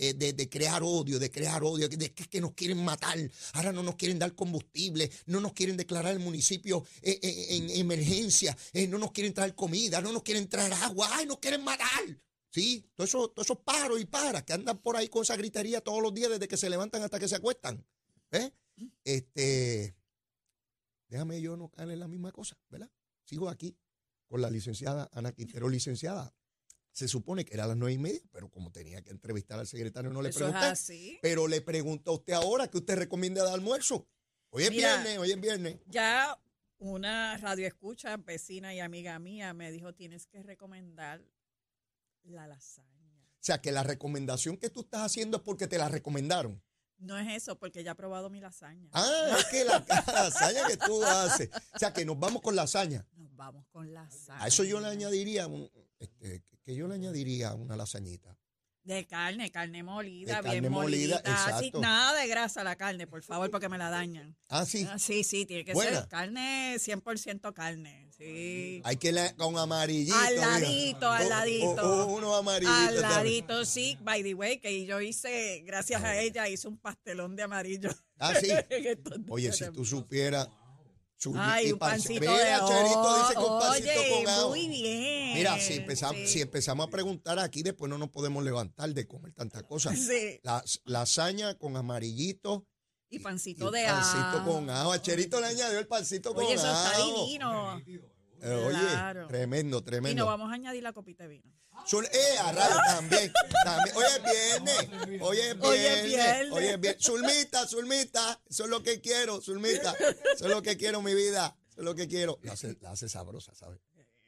eh, 0.05 0.15
de, 0.15 0.49
crear 0.49 0.83
odio, 0.83 1.21
de 1.21 1.31
crear 1.31 1.63
odio, 1.63 1.89
de 1.89 2.13
que, 2.13 2.41
nos 2.41 2.55
quieren 2.55 2.85
matar, 2.85 3.17
ahora 3.53 3.71
no 3.71 3.85
nos 3.85 3.95
quieren 3.95 4.19
dar 4.19 4.35
combustible, 4.35 5.09
no 5.27 5.39
nos 5.39 5.53
quieren 5.53 5.77
declarar 5.77 6.13
el 6.13 6.19
municipio 6.19 6.85
eh, 7.03 7.21
eh, 7.23 7.47
en 7.51 7.71
emergencia, 7.71 8.57
no 8.89 8.99
nos 8.99 9.13
quieren 9.13 9.33
traer 9.33 9.55
comida, 9.55 10.01
no 10.01 10.11
nos 10.11 10.25
quieren 10.25 10.49
traer 10.49 10.73
agua, 10.73 11.09
ay, 11.13 11.27
nos 11.27 11.39
quieren 11.39 11.63
matar. 11.63 12.19
Sí, 12.51 12.85
todos 12.97 13.11
esos, 13.11 13.33
todo 13.33 13.45
eso 13.45 13.63
paros 13.63 14.01
y 14.01 14.05
paras 14.05 14.43
que 14.43 14.55
andan 14.55 14.79
por 14.79 14.97
ahí 14.97 15.07
con 15.07 15.23
esa 15.23 15.37
gritería 15.37 15.81
todos 15.81 16.03
los 16.03 16.13
días 16.13 16.31
desde 16.31 16.49
que 16.49 16.57
se 16.57 16.69
levantan 16.69 17.05
hasta 17.05 17.21
que 17.21 17.29
se 17.29 17.37
acuestan. 17.37 17.87
Este, 19.05 19.95
déjame 21.07 21.41
yo 21.41 21.57
no 21.57 21.69
caer 21.69 21.93
en 21.93 22.01
la 22.01 22.09
misma 22.09 22.33
cosa, 22.33 22.59
¿verdad? 22.71 22.91
Sigo 23.23 23.49
aquí 23.49 23.77
con 24.27 24.43
la 24.43 24.51
licenciada 24.51 25.09
Ana 25.13 25.31
Quintero, 25.31 25.69
licenciada 25.69 26.35
se 26.93 27.09
supone 27.09 27.45
que 27.45 27.55
era 27.55 27.65
a 27.65 27.67
las 27.69 27.77
nueve 27.77 27.95
y 27.95 27.99
media, 27.99 28.21
pero 28.31 28.51
como 28.51 28.71
tenía 28.71 29.03
que 29.03 29.11
entrevistar 29.11 29.59
al 29.59 29.67
secretario, 29.67 30.11
no 30.11 30.23
le 30.23 30.31
pregunté. 30.31 31.19
Pero 31.23 31.49
le 31.49 31.61
pregunto 31.63 32.11
a 32.11 32.15
usted 32.15 32.35
ahora 32.35 32.69
que 32.69 32.79
usted 32.79 32.97
recomienda 32.97 33.43
de 33.45 33.51
almuerzo. 33.51 34.07
Hoy 34.51 34.65
es 34.65 34.71
viernes, 34.71 35.19
hoy 35.19 35.33
es 35.33 35.41
viernes. 35.41 35.79
Ya 35.87 36.39
Una 36.79 37.37
radio 37.39 37.67
escucha, 37.69 38.17
vecina 38.17 38.75
y 38.75 38.81
amiga 38.81 39.17
mía, 39.21 39.55
me 39.55 39.71
dijo, 39.71 39.95
tienes 39.95 40.27
que 40.27 40.43
recomendar 40.43 41.25
la 42.25 42.49
lasaña. 42.49 42.89
O 43.35 43.45
sea, 43.45 43.61
que 43.61 43.71
la 43.71 43.85
recomendación 43.85 44.57
que 44.57 44.69
tú 44.69 44.81
estás 44.81 45.03
haciendo 45.03 45.37
es 45.37 45.43
porque 45.45 45.69
te 45.69 45.79
la 45.79 45.89
recomendaron. 45.89 46.61
No 47.03 47.19
es 47.19 47.43
eso, 47.43 47.59
porque 47.59 47.83
ya 47.83 47.93
he 47.93 47.95
probado 47.95 48.31
mi 48.31 48.41
lasaña. 48.41 48.89
Ah, 48.93 49.37
es 49.39 49.47
que 49.47 49.65
la, 49.65 49.85
la 49.89 50.05
lasaña 50.25 50.67
que 50.69 50.77
tú 50.77 51.03
haces. 51.05 51.51
O 51.75 51.79
sea, 51.79 51.93
que 51.93 52.05
nos 52.05 52.19
vamos 52.19 52.41
con 52.43 52.55
lasaña. 52.55 53.05
Nos 53.17 53.35
vamos 53.35 53.67
con 53.73 53.93
lasaña. 53.93 54.43
A 54.43 54.47
eso 54.47 54.63
yo 54.63 54.81
le 54.81 54.87
añadiría, 54.87 55.49
un, 55.49 55.69
este, 55.99 56.45
que 56.63 56.75
yo 56.77 56.87
le 56.87 56.95
añadiría 56.95 57.55
una 57.55 57.77
lasañita. 57.77 58.37
De 58.85 59.07
carne, 59.07 59.49
carne 59.53 59.85
molida, 59.85 60.37
De 60.39 60.43
carne 60.43 60.61
bien 60.61 60.73
molida, 60.73 61.23
molida. 61.25 61.57
así, 61.57 61.71
nada 61.79 62.21
de 62.21 62.27
grasa 62.27 62.65
la 62.65 62.75
carne, 62.75 63.07
por 63.07 63.23
favor, 63.23 63.49
porque 63.49 63.69
me 63.69 63.79
la 63.79 63.91
dañan. 63.91 64.37
Ah, 64.49 64.67
sí. 64.67 64.85
Ah, 64.91 64.99
sí, 64.99 65.23
sí, 65.23 65.47
tiene 65.47 65.65
que 65.65 65.73
Buena. 65.73 66.01
ser 66.01 66.09
carne, 66.09 66.75
100% 66.81 67.53
carne. 67.55 68.09
Sí. 68.19 68.81
Hay 68.85 68.97
que 68.97 69.13
le, 69.13 69.35
con 69.37 69.57
amarillito. 69.57 70.17
Al 70.17 70.35
mira. 70.35 70.47
ladito, 70.59 71.11
al 71.11 71.27
o- 71.27 71.29
ladito. 71.29 71.83
o 72.05 72.07
unos 72.07 72.37
amarillitos. 72.39 72.77
Al 72.89 73.01
ladito, 73.03 73.65
sí, 73.65 73.97
by 74.03 74.23
the 74.25 74.35
way, 74.35 74.59
que 74.59 74.85
yo 74.85 75.01
hice, 75.01 75.63
gracias 75.65 76.03
a 76.03 76.19
ella, 76.21 76.49
hice 76.49 76.67
un 76.67 76.77
pastelón 76.77 77.37
de 77.37 77.45
amarillo. 77.45 77.91
Ah, 78.19 78.35
sí. 78.35 78.49
Oye, 79.29 79.53
si 79.53 79.71
tú 79.71 79.85
supieras. 79.85 80.49
Ay, 81.37 81.69
y 81.69 81.73
un 81.73 81.79
pan- 81.79 81.91
pancito 81.93 82.21
Mira, 82.21 82.33
de 82.35 82.67
Cherito 82.67 83.19
dice 83.23 83.35
con 83.35 83.45
ajo. 83.45 83.59
pancito 83.61 83.91
Oye, 84.01 84.11
con 84.25 84.29
ajo. 84.29 84.49
muy 84.51 84.69
bien. 84.69 85.35
Mira, 85.35 85.59
si 85.61 85.75
empezamos, 85.75 86.17
Sí. 86.23 86.27
si 86.29 86.41
empezamos 86.41 86.87
a 86.87 86.91
preguntar 86.91 87.39
aquí, 87.39 87.63
después 87.63 87.89
no 87.91 87.99
nos 87.99 88.11
podemos 88.11 88.43
levantar 88.43 88.91
de 88.93 89.07
comer 89.07 89.33
tantas 89.33 89.63
cosas. 89.65 89.95
Sí, 90.09 90.41
La, 90.43 90.65
lasaña 90.85 91.55
con 91.59 91.77
amarillito. 91.77 92.67
y 93.09 93.17
y 93.17 93.19
pancito 93.19 93.71
de 93.71 93.85
pancito 93.85 94.19
ajo. 94.39 94.51
con 94.53 94.71
ajo. 94.71 94.93
A 94.93 95.03
Cherito 95.03 95.39
le 95.41 95.47
añadió 95.49 95.79
el 95.79 95.87
pancito 95.87 96.35
con 96.35 96.45
Oye, 96.45 96.55
eso 96.55 96.67
está 96.67 96.91
ajo. 96.93 97.27
divino. 97.27 97.81
Eh, 98.43 98.51
oye, 98.55 98.77
Claro. 98.79 99.27
tremendo, 99.29 99.77
Y 99.79 99.81
nos 99.81 99.85
tremendo. 99.85 100.27
vamos 100.27 100.51
a 100.51 100.55
añadir 100.55 100.83
la 100.83 100.93
copita 100.93 101.23
de 101.25 101.29
vino. 101.29 101.53
Eh, 102.13 102.39
a 102.41 102.53
también, 102.87 103.33
también. 103.65 103.97
Hoy 103.97 104.05
es 104.05 104.23
viernes. 104.23 105.21
Hoy 105.23 105.39
es 105.39 105.59
viernes. 105.59 105.63
Hoy 105.63 105.79
es 105.79 106.05
viernes. 106.05 106.53
Hoy 106.53 106.65
es 106.67 106.81
viernes. 106.81 107.05
Zulmita, 107.07 107.67
Zulmita. 107.67 108.41
Eso 108.49 108.65
es 108.65 108.71
lo 108.71 108.83
que 108.83 109.01
quiero, 109.01 109.41
Zulmita. 109.41 109.93
Eso 110.35 110.45
es 110.47 110.51
lo 110.51 110.61
que 110.63 110.77
quiero, 110.77 111.03
mi 111.03 111.15
vida. 111.15 111.57
Eso 111.71 111.81
es 111.81 111.85
lo 111.85 111.95
que 111.95 112.09
quiero. 112.09 112.39
La 112.43 112.53
hace, 112.53 112.77
la 112.81 112.91
hace 112.91 113.09
sabrosa, 113.09 113.55
¿sabes? 113.55 113.81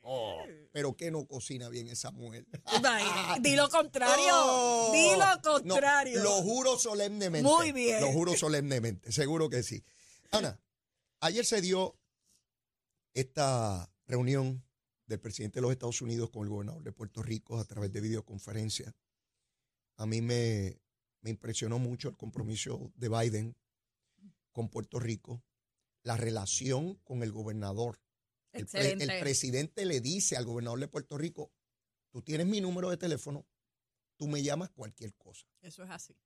Oh, 0.07 0.37
pero 0.71 0.95
que 0.97 1.11
no 1.11 1.27
cocina 1.27 1.69
bien 1.71 1.89
esa 1.89 2.11
mujer. 2.11 2.45
Di 3.41 3.57
lo 3.57 3.69
contrario. 3.71 4.25
Oh. 4.33 4.91
Di 4.93 5.11
lo 5.13 5.19
No, 5.37 5.41
contrario. 5.43 6.23
lo 6.23 6.43
juro 6.43 6.79
solemnemente. 6.79 7.49
Muy 7.49 7.73
bien. 7.73 8.01
Lo 8.03 8.13
juro 8.13 8.37
solemnemente, 8.37 9.11
seguro 9.13 9.49
que 9.49 9.63
sí. 9.63 9.83
Ana, 10.31 10.61
ayer 11.21 11.47
se 11.47 11.61
dio 11.63 11.97
esta 13.15 13.91
reunión 14.07 14.65
del 15.07 15.21
presidente 15.21 15.57
de 15.59 15.63
los 15.63 15.73
Estados 15.73 16.01
Unidos 16.03 16.31
con 16.31 16.45
el 16.45 16.49
gobernador 16.49 16.83
de 16.83 16.93
Puerto 16.93 17.23
Rico 17.23 17.59
a 17.59 17.65
través 17.65 17.93
de 17.93 18.01
videoconferencia. 18.01 18.95
A 19.97 20.07
mí 20.07 20.21
me, 20.21 20.81
me 21.21 21.31
impresionó 21.31 21.79
mucho 21.79 22.09
el 22.09 22.17
compromiso 22.17 22.93
de 22.97 23.09
Biden 23.09 23.57
con 24.53 24.69
Puerto 24.69 24.99
Rico, 24.99 25.43
la 26.03 26.17
relación 26.17 26.95
con 27.05 27.23
el 27.23 27.33
gobernador. 27.33 28.01
El, 28.53 28.67
pre- 28.67 28.93
el 28.93 29.21
presidente 29.21 29.85
le 29.85 30.01
dice 30.01 30.37
al 30.37 30.45
gobernador 30.45 30.81
de 30.81 30.89
Puerto 30.89 31.19
Rico, 31.19 31.53
tú 32.11 32.23
tienes 32.23 32.47
mi 32.47 32.61
número 32.61 32.89
de 32.91 32.97
teléfono, 32.97 33.47
tú 34.17 34.29
me 34.29 34.43
llamas 34.43 34.71
cualquier 34.71 35.15
cosa. 35.15 35.47
Eso 35.61 35.83
es 35.83 35.91
así. 35.91 36.17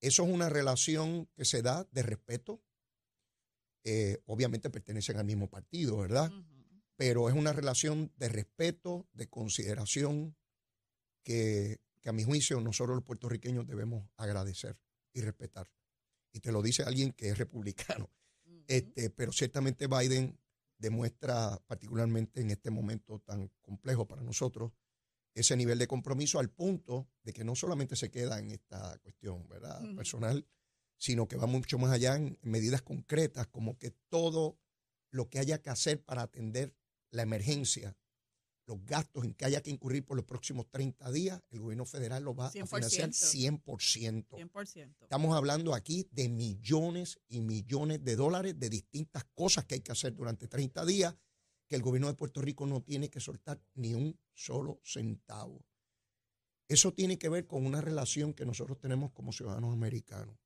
Eso 0.00 0.24
es 0.24 0.30
una 0.30 0.48
relación 0.48 1.26
que 1.34 1.44
se 1.44 1.62
da 1.62 1.86
de 1.92 2.02
respeto. 2.02 2.62
Eh, 3.84 4.18
obviamente 4.26 4.70
pertenecen 4.70 5.18
al 5.18 5.24
mismo 5.26 5.48
partido, 5.48 5.98
¿verdad? 5.98 6.30
Ujú. 6.32 6.53
Pero 6.96 7.28
es 7.28 7.34
una 7.34 7.52
relación 7.52 8.12
de 8.16 8.28
respeto, 8.28 9.08
de 9.12 9.28
consideración, 9.28 10.36
que, 11.22 11.80
que 12.00 12.08
a 12.08 12.12
mi 12.12 12.22
juicio 12.22 12.60
nosotros 12.60 12.96
los 12.96 13.04
puertorriqueños 13.04 13.66
debemos 13.66 14.08
agradecer 14.16 14.78
y 15.12 15.22
respetar. 15.22 15.70
Y 16.32 16.40
te 16.40 16.52
lo 16.52 16.62
dice 16.62 16.82
alguien 16.82 17.12
que 17.12 17.30
es 17.30 17.38
republicano. 17.38 18.10
Este, 18.66 19.10
pero 19.10 19.32
ciertamente 19.32 19.86
Biden 19.86 20.38
demuestra, 20.78 21.60
particularmente 21.66 22.40
en 22.40 22.50
este 22.50 22.70
momento 22.70 23.20
tan 23.20 23.48
complejo 23.60 24.06
para 24.06 24.22
nosotros, 24.22 24.72
ese 25.34 25.56
nivel 25.56 25.78
de 25.78 25.88
compromiso 25.88 26.38
al 26.38 26.50
punto 26.50 27.08
de 27.22 27.32
que 27.32 27.44
no 27.44 27.54
solamente 27.54 27.96
se 27.96 28.10
queda 28.10 28.38
en 28.38 28.50
esta 28.50 28.98
cuestión 28.98 29.48
¿verdad? 29.48 29.80
Personal, 29.96 30.46
sino 30.96 31.26
que 31.26 31.36
va 31.36 31.46
mucho 31.46 31.78
más 31.78 31.92
allá 31.92 32.16
en 32.16 32.38
medidas 32.42 32.82
concretas, 32.82 33.46
como 33.48 33.78
que 33.78 33.90
todo 34.08 34.58
lo 35.10 35.28
que 35.28 35.38
haya 35.38 35.60
que 35.60 35.70
hacer 35.70 36.02
para 36.02 36.22
atender 36.22 36.74
la 37.14 37.22
emergencia, 37.22 37.96
los 38.66 38.84
gastos 38.84 39.24
en 39.24 39.34
que 39.34 39.44
haya 39.44 39.62
que 39.62 39.70
incurrir 39.70 40.04
por 40.04 40.16
los 40.16 40.24
próximos 40.24 40.66
30 40.70 41.10
días, 41.12 41.42
el 41.50 41.60
gobierno 41.60 41.84
federal 41.84 42.24
lo 42.24 42.34
va 42.34 42.46
a 42.46 42.52
100%. 42.52 42.66
financiar 42.66 43.10
100%. 43.10 44.26
100%. 44.28 44.96
Estamos 45.02 45.36
hablando 45.36 45.74
aquí 45.74 46.08
de 46.12 46.28
millones 46.28 47.20
y 47.28 47.40
millones 47.40 48.02
de 48.02 48.16
dólares 48.16 48.58
de 48.58 48.70
distintas 48.70 49.24
cosas 49.34 49.66
que 49.66 49.76
hay 49.76 49.80
que 49.80 49.92
hacer 49.92 50.14
durante 50.14 50.48
30 50.48 50.84
días 50.86 51.14
que 51.68 51.76
el 51.76 51.82
gobierno 51.82 52.08
de 52.08 52.14
Puerto 52.14 52.40
Rico 52.40 52.66
no 52.66 52.82
tiene 52.82 53.10
que 53.10 53.20
soltar 53.20 53.62
ni 53.74 53.94
un 53.94 54.18
solo 54.32 54.80
centavo. 54.82 55.64
Eso 56.68 56.92
tiene 56.94 57.18
que 57.18 57.28
ver 57.28 57.46
con 57.46 57.66
una 57.66 57.82
relación 57.82 58.32
que 58.32 58.46
nosotros 58.46 58.78
tenemos 58.78 59.12
como 59.12 59.32
ciudadanos 59.32 59.72
americanos 59.72 60.36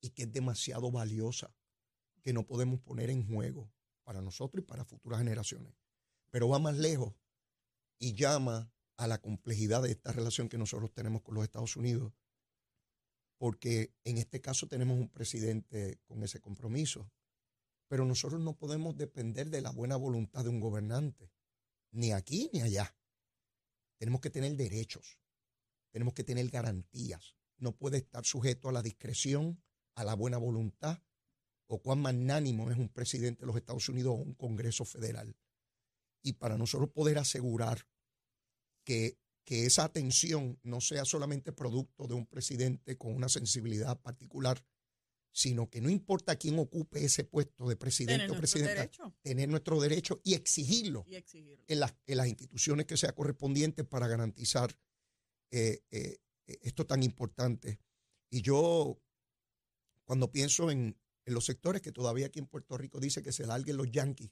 y 0.00 0.10
que 0.10 0.22
es 0.22 0.32
demasiado 0.32 0.92
valiosa, 0.92 1.52
que 2.22 2.32
no 2.32 2.46
podemos 2.46 2.80
poner 2.80 3.10
en 3.10 3.26
juego 3.26 3.68
para 4.08 4.22
nosotros 4.22 4.64
y 4.64 4.66
para 4.66 4.86
futuras 4.86 5.18
generaciones. 5.18 5.74
Pero 6.30 6.48
va 6.48 6.58
más 6.58 6.78
lejos 6.78 7.12
y 7.98 8.14
llama 8.14 8.72
a 8.96 9.06
la 9.06 9.20
complejidad 9.20 9.82
de 9.82 9.90
esta 9.90 10.12
relación 10.12 10.48
que 10.48 10.56
nosotros 10.56 10.94
tenemos 10.94 11.20
con 11.20 11.34
los 11.34 11.44
Estados 11.44 11.76
Unidos 11.76 12.14
porque 13.36 13.92
en 14.04 14.16
este 14.16 14.40
caso 14.40 14.66
tenemos 14.66 14.98
un 14.98 15.10
presidente 15.10 16.00
con 16.06 16.22
ese 16.22 16.40
compromiso. 16.40 17.12
Pero 17.86 18.06
nosotros 18.06 18.40
no 18.40 18.56
podemos 18.56 18.96
depender 18.96 19.50
de 19.50 19.60
la 19.60 19.72
buena 19.72 19.96
voluntad 19.96 20.42
de 20.42 20.48
un 20.48 20.60
gobernante, 20.60 21.30
ni 21.90 22.12
aquí 22.12 22.48
ni 22.54 22.62
allá. 22.62 22.96
Tenemos 23.98 24.22
que 24.22 24.30
tener 24.30 24.56
derechos, 24.56 25.18
tenemos 25.90 26.14
que 26.14 26.24
tener 26.24 26.48
garantías. 26.48 27.36
No 27.58 27.76
puede 27.76 27.98
estar 27.98 28.24
sujeto 28.24 28.70
a 28.70 28.72
la 28.72 28.80
discreción, 28.80 29.62
a 29.94 30.02
la 30.02 30.14
buena 30.14 30.38
voluntad 30.38 31.02
o 31.68 31.80
cuán 31.80 32.00
magnánimo 32.02 32.70
es 32.70 32.76
un 32.76 32.88
presidente 32.88 33.42
de 33.42 33.46
los 33.46 33.56
Estados 33.56 33.88
Unidos 33.88 34.14
o 34.14 34.22
un 34.22 34.34
Congreso 34.34 34.84
federal. 34.84 35.36
Y 36.22 36.34
para 36.34 36.58
nosotros 36.58 36.90
poder 36.90 37.18
asegurar 37.18 37.86
que 38.84 39.18
que 39.48 39.64
esa 39.64 39.84
atención 39.84 40.60
no 40.62 40.82
sea 40.82 41.06
solamente 41.06 41.52
producto 41.52 42.06
de 42.06 42.12
un 42.12 42.26
presidente 42.26 42.98
con 42.98 43.14
una 43.14 43.30
sensibilidad 43.30 43.98
particular, 43.98 44.62
sino 45.32 45.70
que 45.70 45.80
no 45.80 45.88
importa 45.88 46.36
quién 46.36 46.58
ocupe 46.58 47.02
ese 47.02 47.24
puesto 47.24 47.66
de 47.66 47.74
presidente 47.74 48.24
Tener 48.24 48.36
o 48.36 48.38
presidenta, 48.38 48.90
tener 49.22 49.48
nuestro 49.48 49.80
derecho 49.80 50.20
y 50.22 50.34
exigirlo 50.34 51.02
y 51.06 51.14
exigirlo. 51.14 51.64
en 51.66 51.80
las, 51.80 51.94
en 52.06 52.18
las 52.18 52.28
instituciones 52.28 52.84
que 52.84 52.98
sea 52.98 53.14
correspondientes 53.14 53.86
para 53.86 54.06
garantizar 54.06 54.78
eh, 55.50 55.80
eh, 55.92 56.18
esto 56.44 56.84
tan 56.84 57.02
importante. 57.02 57.80
Y 58.28 58.42
yo, 58.42 59.00
cuando 60.04 60.30
pienso 60.30 60.70
en, 60.70 60.94
en 61.28 61.34
los 61.34 61.44
sectores 61.44 61.80
que 61.82 61.92
todavía 61.92 62.26
aquí 62.26 62.38
en 62.38 62.46
Puerto 62.46 62.76
Rico 62.76 62.98
dice 62.98 63.22
que 63.22 63.32
se 63.32 63.46
larguen 63.46 63.76
los 63.76 63.90
yanquis, 63.90 64.30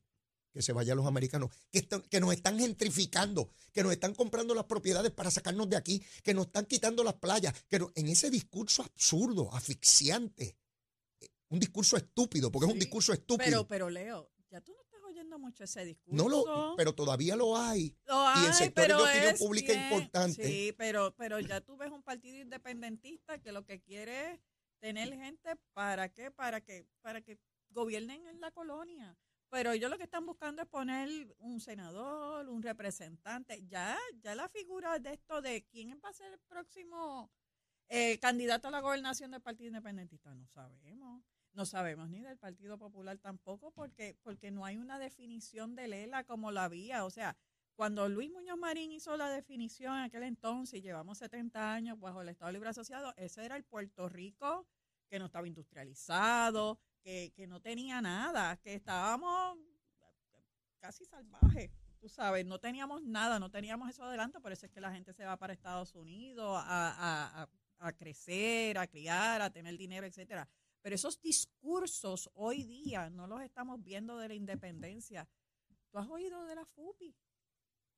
que 0.52 0.62
se 0.62 0.72
vayan 0.72 0.96
los 0.96 1.06
americanos, 1.06 1.50
que, 1.70 1.78
están- 1.80 2.02
que 2.02 2.18
nos 2.20 2.32
están 2.32 2.58
gentrificando, 2.58 3.50
que 3.72 3.82
nos 3.82 3.92
están 3.92 4.14
comprando 4.14 4.54
las 4.54 4.64
propiedades 4.64 5.12
para 5.12 5.30
sacarnos 5.30 5.68
de 5.68 5.76
aquí, 5.76 6.02
que 6.24 6.32
nos 6.34 6.46
están 6.46 6.64
quitando 6.64 7.04
las 7.04 7.14
playas, 7.14 7.52
que 7.68 7.78
no- 7.78 7.92
en 7.94 8.08
ese 8.08 8.30
discurso 8.30 8.82
absurdo, 8.82 9.54
asfixiante, 9.54 10.56
eh, 11.20 11.28
un 11.50 11.60
discurso 11.60 11.96
estúpido, 11.98 12.50
porque 12.50 12.66
es 12.66 12.72
un 12.72 12.78
discurso 12.78 13.12
estúpido. 13.12 13.44
Pero, 13.44 13.68
pero 13.68 13.90
Leo, 13.90 14.32
ya 14.50 14.60
tú 14.62 14.72
no 14.72 14.80
estás 14.82 15.00
oyendo 15.06 15.38
mucho 15.38 15.64
ese 15.64 15.84
discurso. 15.84 16.16
no 16.16 16.28
lo, 16.30 16.74
pero 16.76 16.94
todavía 16.94 17.36
lo 17.36 17.58
hay. 17.58 17.94
Lo 18.06 18.14
y 18.36 18.46
en 18.46 18.52
hay, 18.52 18.54
sectores 18.54 18.88
pero 18.88 18.96
de 19.04 19.10
opinión 19.10 19.34
es 19.34 19.38
pública 19.38 19.72
bien- 19.74 19.84
importante. 19.84 20.42
Sí, 20.46 20.74
pero, 20.78 21.14
pero 21.16 21.38
ya 21.40 21.60
tú 21.60 21.76
ves 21.76 21.90
un 21.92 22.02
partido 22.02 22.38
independentista 22.38 23.38
que 23.42 23.52
lo 23.52 23.64
que 23.66 23.80
quiere 23.82 24.32
es 24.32 24.40
tener 24.86 25.12
gente 25.16 25.56
para 25.72 26.08
qué, 26.08 26.30
para 26.30 26.60
que, 26.60 26.86
para 27.02 27.20
que 27.20 27.40
gobiernen 27.70 28.24
en 28.28 28.40
la 28.40 28.52
colonia. 28.52 29.16
Pero 29.50 29.72
ellos 29.72 29.90
lo 29.90 29.98
que 29.98 30.04
están 30.04 30.24
buscando 30.24 30.62
es 30.62 30.68
poner 30.68 31.34
un 31.38 31.58
senador, 31.58 32.48
un 32.48 32.62
representante. 32.62 33.66
Ya, 33.66 33.98
ya 34.22 34.36
la 34.36 34.48
figura 34.48 34.96
de 35.00 35.14
esto 35.14 35.42
de 35.42 35.64
quién 35.64 36.00
va 36.04 36.10
a 36.10 36.12
ser 36.12 36.32
el 36.32 36.38
próximo 36.38 37.32
eh, 37.88 38.20
candidato 38.20 38.68
a 38.68 38.70
la 38.70 38.78
gobernación 38.80 39.32
del 39.32 39.40
Partido 39.40 39.66
Independentista, 39.66 40.32
no 40.32 40.46
sabemos. 40.46 41.24
No 41.52 41.66
sabemos 41.66 42.08
ni 42.08 42.20
del 42.20 42.38
Partido 42.38 42.78
Popular 42.78 43.18
tampoco, 43.18 43.72
porque, 43.72 44.16
porque 44.22 44.52
no 44.52 44.64
hay 44.64 44.76
una 44.76 45.00
definición 45.00 45.74
de 45.74 45.88
Lela 45.88 46.22
como 46.22 46.52
la 46.52 46.64
había. 46.64 47.04
O 47.04 47.10
sea, 47.10 47.36
cuando 47.74 48.08
Luis 48.08 48.30
Muñoz 48.30 48.56
Marín 48.56 48.90
hizo 48.92 49.16
la 49.18 49.28
definición 49.28 49.98
en 49.98 50.04
aquel 50.04 50.22
entonces, 50.22 50.82
llevamos 50.82 51.18
70 51.18 51.74
años 51.74 52.00
bajo 52.00 52.22
el 52.22 52.30
Estado 52.30 52.50
Libre 52.50 52.70
Asociado, 52.70 53.12
ese 53.18 53.44
era 53.44 53.54
el 53.56 53.64
Puerto 53.64 54.08
Rico 54.08 54.66
que 55.08 55.18
no 55.18 55.26
estaba 55.26 55.46
industrializado, 55.46 56.78
que, 57.02 57.32
que 57.34 57.46
no 57.46 57.60
tenía 57.60 58.00
nada, 58.00 58.56
que 58.58 58.74
estábamos 58.74 59.58
casi 60.80 61.04
salvaje. 61.04 61.70
Tú 62.00 62.08
sabes, 62.08 62.44
no 62.46 62.58
teníamos 62.60 63.02
nada, 63.02 63.38
no 63.38 63.50
teníamos 63.50 63.90
eso 63.90 64.04
adelante, 64.04 64.40
por 64.40 64.52
eso 64.52 64.66
es 64.66 64.72
que 64.72 64.80
la 64.80 64.92
gente 64.92 65.12
se 65.12 65.24
va 65.24 65.36
para 65.36 65.52
Estados 65.52 65.94
Unidos 65.94 66.46
a, 66.64 66.90
a- 66.90 67.42
a- 67.42 67.48
a 67.78 67.92
crecer, 67.92 68.78
a 68.78 68.86
criar, 68.86 69.42
a 69.42 69.50
tener 69.50 69.76
dinero, 69.76 70.06
etcétera. 70.06 70.48
Pero 70.82 70.94
esos 70.94 71.20
discursos 71.20 72.30
hoy 72.34 72.62
día 72.62 73.10
no 73.10 73.26
los 73.26 73.40
estamos 73.42 73.82
viendo 73.82 74.18
de 74.18 74.28
la 74.28 74.34
independencia. 74.34 75.28
¿Tú 75.90 75.98
has 75.98 76.08
oído 76.08 76.44
de 76.46 76.54
la 76.54 76.64
FUPI? 76.64 77.14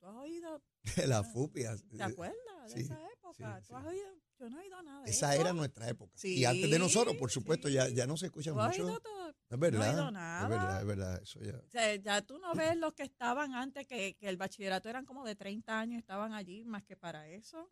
¿Tú 0.00 0.06
has 0.06 0.14
oído? 0.16 0.62
La 1.06 1.24
fupia. 1.24 1.76
¿Te 1.96 2.02
acuerdas 2.02 2.36
de 2.68 2.74
sí, 2.74 2.80
esa 2.80 2.98
época? 3.12 3.60
sí, 3.60 3.66
¿Tú 3.68 3.76
has 3.76 3.86
oído? 3.86 4.06
Yo 4.38 4.48
no 4.50 4.58
he 4.60 4.62
oído 4.62 4.82
nada 4.82 5.02
de 5.02 5.10
Esa 5.10 5.32
eso. 5.32 5.40
era 5.40 5.52
nuestra 5.52 5.88
época. 5.88 6.12
Sí, 6.16 6.36
y 6.38 6.44
antes 6.44 6.70
de 6.70 6.78
nosotros, 6.78 7.16
por 7.16 7.30
supuesto, 7.30 7.68
ya, 7.68 7.88
ya 7.88 8.06
no 8.06 8.16
se 8.16 8.26
escucha 8.26 8.52
¿Tú 8.52 8.60
has 8.60 8.68
mucho. 8.70 8.86
oído 8.86 9.00
todo? 9.00 9.34
Es 9.50 9.58
verdad. 9.58 9.88
oído 9.90 10.06
Es 10.06 10.12
nada. 10.12 10.48
verdad, 10.48 10.80
es 10.80 10.86
verdad. 10.86 11.22
Eso 11.22 11.40
ya. 11.42 11.56
O 11.56 11.68
sea, 11.70 11.94
ya 11.96 12.22
tú 12.22 12.38
no 12.38 12.54
ves 12.54 12.76
los 12.76 12.94
que 12.94 13.02
estaban 13.02 13.54
antes, 13.54 13.86
que, 13.88 14.14
que 14.16 14.28
el 14.28 14.36
bachillerato 14.36 14.88
eran 14.88 15.04
como 15.04 15.24
de 15.24 15.34
30 15.34 15.78
años, 15.80 15.98
estaban 15.98 16.32
allí 16.34 16.64
más 16.64 16.84
que 16.84 16.96
para 16.96 17.28
eso. 17.28 17.68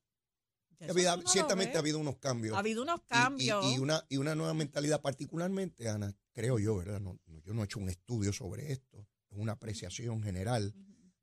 Ha 0.80 0.90
habido- 0.90 1.16
no 1.16 1.28
ciertamente 1.28 1.76
ha 1.76 1.80
habido 1.80 1.99
unos 2.00 2.16
cambios. 2.18 2.54
Ha 2.56 2.59
habido 2.59 2.83
unos 2.83 2.99
Y- 2.99 3.02
y- 3.04 3.06
cambios. 3.09 3.64
Y, 3.66 3.78
una, 3.78 4.04
y 4.09 4.16
una 4.18 4.35
nueva 4.35 4.52
mentalidad, 4.52 5.00
particularmente, 5.00 5.88
Ana, 5.88 6.12
creo 6.33 6.59
yo, 6.59 6.76
¿verdad? 6.76 7.00
No, 7.00 7.18
no, 7.26 7.40
yo 7.40 7.54
no 7.54 7.62
he 7.62 7.64
hecho 7.64 7.78
un 7.78 7.88
estudio 7.88 8.33
sobre 8.33 8.73
esto, 8.73 9.06
es 9.30 9.38
una 9.38 9.52
apreciación 9.52 10.23
general. 10.23 10.75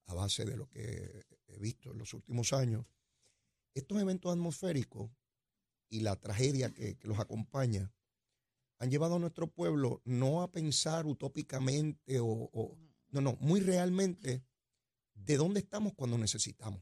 A 0.05 0.13
base 0.13 0.45
de 0.45 0.57
lo 0.57 0.67
que 0.69 1.25
he 1.47 1.59
visto 1.59 1.91
en 1.91 1.97
los 1.99 2.13
últimos 2.13 2.53
años. 2.53 2.85
Estos 3.73 3.99
eventos 4.01 4.31
atmosféricos 4.31 5.11
y 5.89 6.01
la 6.01 6.15
tragedia 6.15 6.71
que, 6.73 6.97
que 6.97 7.07
los 7.07 7.19
acompaña 7.19 7.93
han 8.79 8.89
llevado 8.91 9.15
a 9.15 9.19
nuestro 9.19 9.47
pueblo 9.47 10.01
no 10.05 10.41
a 10.41 10.51
pensar 10.51 11.05
utópicamente 11.05 12.19
o, 12.19 12.27
o- 12.27 12.77
no, 13.09 13.21
no, 13.21 13.37
muy 13.39 13.59
realmente 13.61 14.43
de 15.13 15.37
dónde 15.37 15.59
estamos 15.59 15.93
cuando 15.93 16.17
necesitamos. 16.17 16.81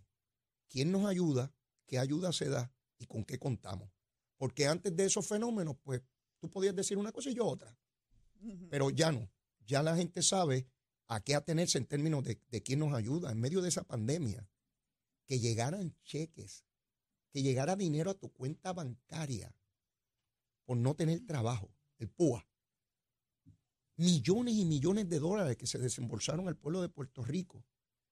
¿Quién 0.69 0.91
nos 0.91 1.05
ayuda? 1.05 1.53
¿Qué 1.85 1.99
ayuda 1.99 2.31
se 2.31 2.47
da? 2.49 2.73
¿Y 2.97 3.05
con 3.05 3.25
qué 3.25 3.37
contamos? 3.37 3.91
Porque 4.37 4.65
antes 4.65 4.95
de 4.95 5.05
esos 5.05 5.27
fenómenos, 5.27 5.75
pues 5.83 6.01
tú 6.39 6.49
podías 6.49 6.75
decir 6.75 6.97
una 6.97 7.11
cosa 7.11 7.29
y 7.29 7.35
yo 7.35 7.45
otra, 7.45 7.77
pero 8.69 8.89
ya 8.89 9.11
no. 9.11 9.29
Ya 9.67 9.83
la 9.83 9.95
gente 9.95 10.21
sabe 10.23 10.67
a 11.11 11.19
qué 11.19 11.35
atenerse 11.35 11.77
en 11.77 11.85
términos 11.85 12.23
de, 12.23 12.39
de 12.49 12.63
quién 12.63 12.79
nos 12.79 12.93
ayuda 12.93 13.33
en 13.33 13.39
medio 13.41 13.61
de 13.61 13.67
esa 13.67 13.83
pandemia. 13.83 14.47
Que 15.27 15.39
llegaran 15.39 15.93
cheques, 16.05 16.63
que 17.31 17.43
llegara 17.43 17.75
dinero 17.75 18.11
a 18.11 18.13
tu 18.13 18.31
cuenta 18.31 18.71
bancaria 18.71 19.53
por 20.65 20.77
no 20.77 20.95
tener 20.95 21.19
trabajo, 21.25 21.69
el 21.99 22.07
PUA. 22.07 22.47
Millones 23.97 24.53
y 24.53 24.63
millones 24.63 25.09
de 25.09 25.19
dólares 25.19 25.57
que 25.57 25.67
se 25.67 25.79
desembolsaron 25.79 26.47
al 26.47 26.55
pueblo 26.55 26.81
de 26.81 26.87
Puerto 26.87 27.25
Rico. 27.25 27.65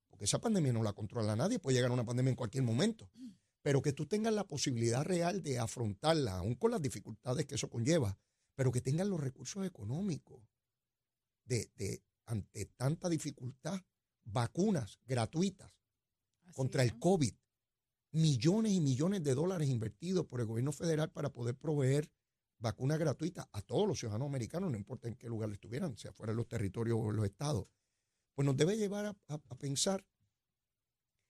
Porque 0.09 0.25
esa 0.25 0.39
pandemia 0.39 0.73
no 0.73 0.83
la 0.83 0.91
controla 0.91 1.37
nadie, 1.37 1.57
puede 1.57 1.77
llegar 1.77 1.91
una 1.91 2.05
pandemia 2.05 2.31
en 2.31 2.35
cualquier 2.35 2.65
momento. 2.65 3.09
Pero 3.61 3.81
que 3.81 3.93
tú 3.93 4.07
tengas 4.07 4.33
la 4.33 4.43
posibilidad 4.43 5.05
real 5.05 5.41
de 5.41 5.57
afrontarla, 5.57 6.39
aún 6.39 6.55
con 6.55 6.71
las 6.71 6.81
dificultades 6.81 7.45
que 7.45 7.55
eso 7.55 7.69
conlleva, 7.69 8.17
pero 8.55 8.73
que 8.73 8.81
tengas 8.81 9.07
los 9.07 9.21
recursos 9.21 9.65
económicos 9.65 10.41
de, 11.45 11.71
de 11.77 12.03
ante 12.29 12.65
tanta 12.65 13.09
dificultad, 13.09 13.81
vacunas 14.24 15.00
gratuitas 15.05 15.71
Así 16.43 16.53
contra 16.53 16.83
es. 16.83 16.91
el 16.91 17.00
COVID. 17.00 17.33
Millones 18.12 18.71
y 18.71 18.79
millones 18.81 19.24
de 19.24 19.36
dólares 19.36 19.69
invertidos 19.69 20.25
por 20.25 20.39
el 20.39 20.45
gobierno 20.48 20.71
federal 20.71 21.12
para 21.12 21.31
poder 21.31 21.55
proveer 21.55 22.09
vacunas 22.57 22.98
gratuitas 23.00 23.48
a 23.51 23.62
todos 23.62 23.88
los 23.88 24.00
ciudadanos 24.00 24.27
americanos, 24.27 24.71
no 24.71 24.77
importa 24.77 25.07
en 25.07 25.15
qué 25.15 25.27
lugar 25.27 25.51
estuvieran, 25.51 25.95
sea 25.98 26.12
fuera 26.12 26.33
de 26.33 26.38
los 26.38 26.48
territorios 26.48 26.98
o 27.00 27.09
en 27.12 27.15
los 27.17 27.25
estados. 27.25 27.67
Pues 28.36 28.45
nos 28.45 28.57
debe 28.57 28.77
llevar 28.77 29.05
a, 29.05 29.09
a- 29.27 29.41
a 29.50 29.55
pensar 29.57 30.05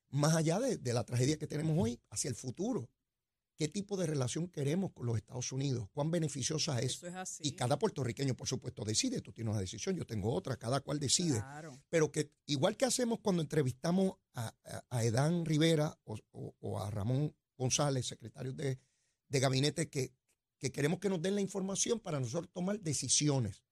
más 0.09 0.35
allá 0.35 0.59
de, 0.59 0.77
de 0.77 0.93
la 0.93 1.03
tragedia 1.03 1.37
que 1.37 1.47
tenemos 1.47 1.77
hoy, 1.77 2.01
hacia 2.09 2.29
el 2.29 2.35
futuro. 2.35 2.89
¿Qué 3.59 3.67
tipo 3.67 3.97
de 3.97 4.07
relación 4.07 4.47
queremos 4.47 4.93
con 4.93 5.05
los 5.05 5.17
Estados 5.17 5.51
Unidos? 5.51 5.89
¿Cuán 5.91 6.09
beneficiosa 6.11 6.79
es? 6.79 6.93
Eso 6.95 7.07
es 7.07 7.15
así. 7.15 7.43
Y 7.45 7.51
cada 7.51 7.77
puertorriqueño, 7.77 8.33
por 8.33 8.47
supuesto, 8.47 8.85
decide. 8.85 9.19
Tú 9.19 9.33
tienes 9.33 9.51
una 9.51 9.59
decisión, 9.59 9.97
yo 9.97 10.05
tengo 10.07 10.33
otra, 10.33 10.55
cada 10.55 10.79
cual 10.79 10.97
decide 10.97 11.39
Claro. 11.41 11.77
pero 11.89 12.09
que 12.09 12.31
igual 12.45 12.77
que 12.77 12.85
hacemos 12.85 13.19
cuando 13.19 13.41
entrevistamos 13.41 14.13
a, 14.33 14.55
a, 14.63 14.85
a 14.89 15.03
Edán 15.03 15.43
Rivera 15.45 15.99
o, 16.05 16.17
o- 16.31 16.55
o 16.61 16.79
a 16.79 16.89
Ramón 16.89 17.35
González, 17.57 18.07
secretarios 18.07 18.55
de, 18.55 18.79
de 19.27 19.39
gabinete, 19.41 19.89
que, 19.89 20.13
que 20.57 20.71
queremos 20.71 20.99
que 20.99 21.09
nos 21.09 21.21
den 21.21 21.35
la 21.35 21.41
información 21.41 21.99
para 21.99 22.21
nosotros 22.21 22.49
tomar 22.53 22.79
decisiones. 22.79 23.65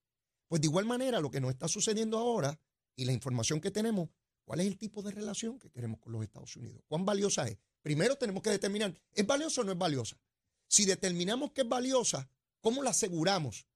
Pues 0.50 0.62
de 0.62 0.68
igual 0.68 0.84
manera, 0.84 1.22
lo 1.22 1.32
que 1.32 1.40
nos 1.40 1.52
está 1.52 1.70
sucediendo 1.70 2.18
ahora 2.18 2.60
y 2.98 3.06
la 3.06 3.14
información 3.14 3.62
que 3.62 3.72
tenemos, 3.72 4.10
¿cuál 4.44 4.60
es 4.60 4.68
el 4.68 4.78
tipo 4.78 5.02
de 5.02 5.12
relación 5.12 5.58
que 5.60 5.70
queremos 5.70 6.02
con 6.02 6.12
los 6.12 6.24
Estados 6.24 6.54
Unidos? 6.58 6.84
¿Cuán 6.88 7.06
valiosa 7.06 7.48
es? 7.48 7.58
Primero 7.82 8.16
tenemos 8.18 8.44
que 8.44 8.50
determinar, 8.50 9.00
¿es 9.14 9.26
valiosa 9.26 9.62
o 9.62 9.64
no 9.64 9.72
es 9.72 9.78
valiosa? 9.78 10.20
Si 10.68 10.86
determinamos 10.86 11.52
que 11.52 11.62
es 11.62 11.70
valiosa, 11.70 12.30
¿cómo 12.62 12.84
la 12.84 12.90
aseguramos 12.90 13.68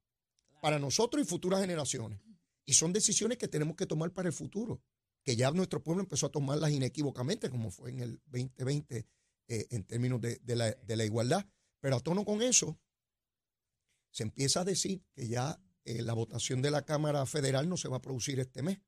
para 0.62 0.80
nosotros 0.80 1.24
y 1.24 1.28
futuras 1.28 1.62
generaciones? 1.62 2.20
Y 2.66 2.74
son 2.74 2.94
decisiones 2.94 3.38
que 3.38 3.48
tenemos 3.48 3.76
que 3.76 3.86
tomar 3.86 4.12
para 4.12 4.28
el 4.28 4.34
futuro, 4.34 4.82
que 5.24 5.36
ya 5.36 5.52
nuestro 5.52 5.82
pueblo 5.82 6.04
empezó 6.04 6.28
a 6.28 6.32
tomarlas 6.32 6.72
inequívocamente, 6.72 7.50
como 7.50 7.72
fue 7.72 7.92
en 7.92 8.00
el 8.00 8.22
2020 8.26 9.08
eh, 9.48 9.68
en 9.70 9.84
términos 9.84 10.22
de, 10.22 10.40
de 10.44 10.56
la, 10.56 10.72
de 10.72 10.96
la 10.96 11.06
igualdad. 11.06 11.46
Pero 11.80 11.96
a 11.96 12.00
tono 12.00 12.26
con 12.26 12.42
eso, 12.42 12.80
se 14.12 14.24
empieza 14.24 14.62
a 14.62 14.66
decir 14.66 15.04
que 15.14 15.28
ya 15.28 15.60
eh, 15.86 16.02
la 16.02 16.14
votación 16.14 16.62
de 16.62 16.72
la 16.72 16.86
Cámara 16.86 17.26
Federal 17.26 17.68
no 17.68 17.78
se 17.78 17.88
va 17.88 17.98
a 17.98 18.02
producir 18.02 18.40
este 18.40 18.62
mes. 18.62 18.80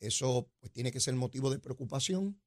Eso 0.00 0.50
pues, 0.60 0.72
tiene 0.72 0.92
que 0.92 1.00
ser 1.00 1.14
motivo 1.14 1.50
de 1.50 1.58
preocupación, 1.58 2.40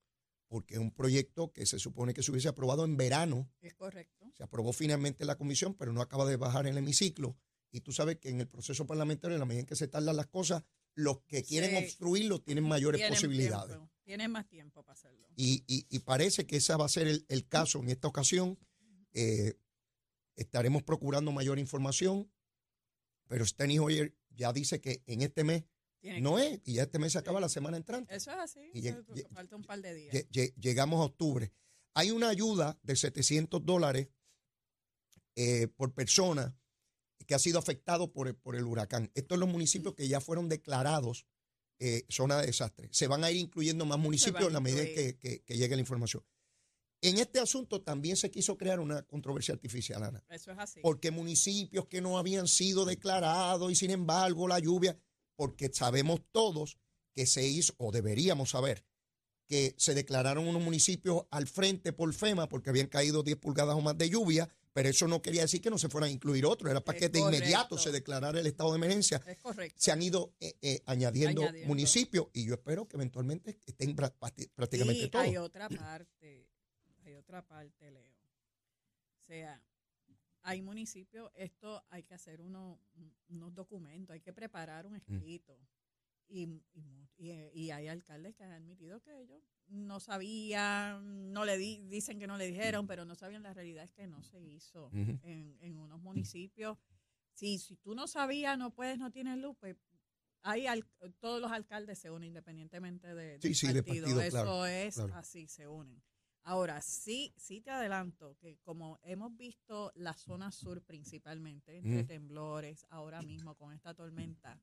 porque 0.51 0.73
es 0.73 0.81
un 0.81 0.91
proyecto 0.91 1.53
que 1.53 1.65
se 1.65 1.79
supone 1.79 2.13
que 2.13 2.21
se 2.21 2.29
hubiese 2.29 2.49
aprobado 2.49 2.83
en 2.83 2.97
verano 2.97 3.49
Es 3.61 3.73
correcto. 3.73 4.29
se 4.35 4.43
aprobó 4.43 4.73
finalmente 4.73 5.23
en 5.23 5.27
la 5.27 5.37
comisión, 5.37 5.73
pero 5.75 5.93
no 5.93 6.01
acaba 6.01 6.25
de 6.25 6.35
bajar 6.35 6.65
en 6.67 6.73
el 6.73 6.79
hemiciclo. 6.79 7.37
Y 7.71 7.79
tú 7.79 7.93
sabes 7.93 8.17
que 8.17 8.27
en 8.27 8.41
el 8.41 8.49
proceso 8.49 8.85
parlamentario, 8.85 9.35
en 9.35 9.39
la 9.39 9.45
medida 9.45 9.61
en 9.61 9.65
que 9.65 9.77
se 9.77 9.87
tardan 9.87 10.17
las 10.17 10.27
cosas, 10.27 10.63
los 10.93 11.21
que 11.21 11.41
quieren 11.43 11.69
Sí. 11.71 11.77
obstruirlo 11.77 12.41
tienen 12.41 12.65
mayores 12.65 12.99
Tienen 12.99 13.13
posibilidades. 13.13 13.77
tiempo, 13.77 13.89
Tienen 14.03 14.29
más 14.31 14.45
tiempo 14.49 14.83
para 14.83 14.91
hacerlo. 14.99 15.25
Y, 15.37 15.63
y- 15.67 15.85
y 15.89 15.99
parece 15.99 16.45
que 16.45 16.57
ese 16.57 16.75
va 16.75 16.83
a 16.83 16.89
ser 16.89 17.07
el, 17.07 17.25
el 17.29 17.47
caso 17.47 17.79
en 17.79 17.87
esta 17.89 18.09
ocasión. 18.09 18.59
Eh, 19.13 19.53
estaremos 20.35 20.83
procurando 20.83 21.31
mayor 21.31 21.59
información, 21.59 22.29
pero 23.29 23.45
Steny 23.45 23.79
Hoyer 23.79 24.17
ya 24.31 24.51
dice 24.51 24.81
que 24.81 25.01
en 25.05 25.21
este 25.21 25.45
mes 25.45 25.63
no 26.21 26.39
es, 26.39 26.59
y 26.65 26.73
ya 26.75 26.83
este 26.83 26.99
mes 26.99 27.11
se 27.13 27.19
acaba 27.19 27.39
la 27.39 27.49
semana 27.49 27.77
entrante. 27.77 28.15
Eso 28.15 28.31
es 28.31 28.37
así. 28.37 28.71
Y 28.73 28.87
eso- 28.87 29.03
falta 29.33 29.55
un 29.55 29.63
par 29.63 29.81
de 29.81 29.93
días. 29.93 30.13
Lle- 30.13 30.27
lle- 30.29 30.53
Llegamos 30.59 30.99
a 31.01 31.05
octubre. 31.05 31.51
Hay 31.93 32.11
una 32.11 32.29
ayuda 32.29 32.79
de 32.83 32.95
700 32.95 33.65
dólares 33.65 34.07
eh, 35.35 35.67
por 35.67 35.93
persona 35.93 36.55
que 37.27 37.35
ha 37.35 37.39
sido 37.39 37.59
afectado 37.59 38.11
por 38.11 38.27
el, 38.27 38.35
por 38.35 38.55
el 38.55 38.63
huracán. 38.65 39.11
Estos 39.15 39.35
son 39.35 39.41
los 39.41 39.49
municipios 39.49 39.93
que 39.95 40.07
ya 40.07 40.19
fueron 40.21 40.49
declarados 40.49 41.25
eh, 41.79 42.05
zona 42.09 42.39
de 42.39 42.47
desastre. 42.47 42.89
Se 42.91 43.07
van 43.07 43.23
a 43.23 43.31
ir 43.31 43.37
incluyendo 43.37 43.85
más 43.85 43.97
municipios 43.97 44.45
en 44.47 44.53
la 44.53 44.59
medida 44.59 44.83
que- 44.85 45.17
que 45.43 45.57
llegue 45.57 45.75
la 45.75 45.81
información. 45.81 46.23
En 47.03 47.17
este 47.17 47.39
asunto 47.39 47.81
también 47.81 48.15
se 48.15 48.29
quiso 48.29 48.55
crear 48.57 48.79
una 48.79 49.01
controversia 49.03 49.55
artificial, 49.55 50.03
Ana, 50.03 50.23
Eso 50.29 50.51
es 50.51 50.59
así. 50.59 50.79
porque 50.81 51.09
municipios 51.09 51.87
que 51.87 51.99
no 51.99 52.19
habían 52.19 52.47
sido 52.47 52.85
declarados 52.85 53.71
y 53.71 53.75
sin 53.75 53.89
embargo 53.89 54.47
la 54.47 54.59
lluvia, 54.59 54.95
porque 55.41 55.71
sabemos 55.73 56.21
todos 56.31 56.77
que 57.15 57.25
se 57.25 57.47
hizo, 57.47 57.73
o 57.79 57.91
deberíamos 57.91 58.51
saber, 58.51 58.85
que 59.47 59.73
se 59.75 59.95
declararon 59.95 60.47
unos 60.47 60.61
municipios 60.61 61.23
al 61.31 61.47
frente 61.47 61.93
por 61.93 62.13
FEMA 62.13 62.47
porque 62.47 62.69
habían 62.69 62.85
caído 62.85 63.23
10 63.23 63.37
pulgadas 63.37 63.75
o 63.75 63.81
más 63.81 63.97
de 63.97 64.07
lluvia, 64.07 64.47
pero 64.71 64.89
eso 64.89 65.07
no 65.07 65.23
quería 65.23 65.41
decir 65.41 65.59
que 65.59 65.71
no 65.71 65.79
se 65.79 65.89
fueran 65.89 66.09
a 66.09 66.13
incluir 66.13 66.45
otros, 66.45 66.69
era 66.69 66.81
para 66.81 66.95
Es 66.95 67.01
que 67.05 67.09
de 67.09 67.21
inmediato 67.21 67.79
se 67.79 67.91
declarara 67.91 68.39
el 68.39 68.45
estado 68.45 68.69
de 68.69 68.75
emergencia. 68.75 69.19
es 69.25 69.39
correcto. 69.39 69.75
Se 69.79 69.91
han 69.91 70.03
ido 70.03 70.35
eh, 70.39 70.53
eh, 70.61 70.83
añadiendo, 70.85 71.41
Añadiendo. 71.41 71.67
municipios 71.67 72.27
y 72.33 72.45
yo 72.45 72.53
espero 72.53 72.87
que 72.87 72.97
eventualmente 72.97 73.57
estén 73.65 73.95
prácticamente 73.95 75.05
y 75.05 75.09
todos. 75.09 75.25
hay 75.25 75.37
otra 75.37 75.69
parte, 75.69 76.47
hay 77.03 77.15
otra 77.15 77.41
parte, 77.47 77.89
Leo. 77.89 78.13
O 79.17 79.23
sea, 79.23 79.59
hay 80.43 80.61
municipios, 80.61 81.31
esto 81.35 81.83
hay 81.89 82.03
que 82.03 82.13
hacer 82.13 82.41
uno- 82.41 82.79
unos 83.29 83.53
documentos, 83.53 84.13
hay 84.13 84.21
que 84.21 84.33
preparar 84.33 84.85
Mm. 84.85 84.87
un 84.89 84.95
escrito. 84.95 85.57
Y, 86.27 86.43
y 86.73 87.01
y, 87.17 87.29
y 87.53 87.69
hay 87.71 87.87
alcaldes 87.87 88.33
que 88.35 88.43
han 88.43 88.51
admitido 88.51 88.99
que 89.01 89.21
ellos 89.21 89.43
no 89.67 89.99
sabían, 89.99 91.31
no 91.31 91.45
le 91.45 91.57
di- 91.57 91.81
dicen 91.87 92.17
que 92.19 92.25
no 92.25 92.35
le 92.37 92.47
dijeron, 92.47 92.87
pero 92.87 93.05
no 93.05 93.13
sabían 93.15 93.43
la 93.43 93.53
realidad 93.53 93.83
es 93.83 93.91
que 93.91 94.07
no 94.07 94.23
se 94.23 94.41
hizo 94.41 94.89
en, 94.93 95.19
en 95.61 95.77
unos 95.77 96.01
municipios. 96.01 96.77
Si, 97.33 97.59
si 97.59 97.75
tú 97.77 97.93
no 97.95 98.07
sabías, 98.07 98.57
no 98.57 98.71
puedes, 98.71 98.97
no 98.97 99.11
tienes 99.11 99.37
luz, 99.37 99.55
pues 99.59 99.75
hay 100.41 100.65
al- 100.67 100.85
todos 101.19 101.39
los 101.41 101.51
alcaldes 101.51 101.99
se 101.99 102.09
unen 102.09 102.29
independientemente 102.29 103.13
de, 103.13 103.39
Sí, 103.39 103.49
del 103.49 103.55
sí, 103.55 103.67
de 103.73 103.83
partido. 103.83 104.05
partido, 104.07 104.21
Eso 104.21 104.31
claro, 104.31 104.65
es 104.65 104.95
claro. 104.95 105.15
así, 105.15 105.47
se 105.47 105.67
unen. 105.67 106.01
Ahora, 106.43 106.81
sí, 106.81 107.33
sí 107.37 107.61
te 107.61 107.69
adelanto 107.71 108.35
que 108.39 108.57
como 108.63 108.99
hemos 109.03 109.35
visto 109.37 109.91
la 109.95 110.13
zona 110.13 110.51
sur 110.51 110.81
principalmente, 110.81 111.77
entre 111.77 111.99
Ujú. 111.99 112.07
temblores, 112.07 112.85
ahora 112.89 113.21
mismo 113.21 113.55
con 113.55 113.73
esta 113.73 113.93
tormenta, 113.93 114.59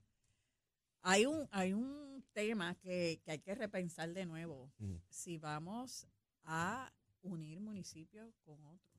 Hay 1.02 1.26
un, 1.26 1.46
hay 1.52 1.72
un 1.72 2.24
tema 2.32 2.74
que, 2.74 3.20
que 3.24 3.30
hay 3.30 3.38
que 3.38 3.54
repensar 3.54 4.12
de 4.12 4.26
nuevo. 4.26 4.72
Mm. 4.78 4.96
Si 5.08 5.38
vamos 5.38 6.06
a 6.44 6.92
unir 7.22 7.60
municipios 7.60 8.34
con 8.44 8.64
otros. 8.66 8.98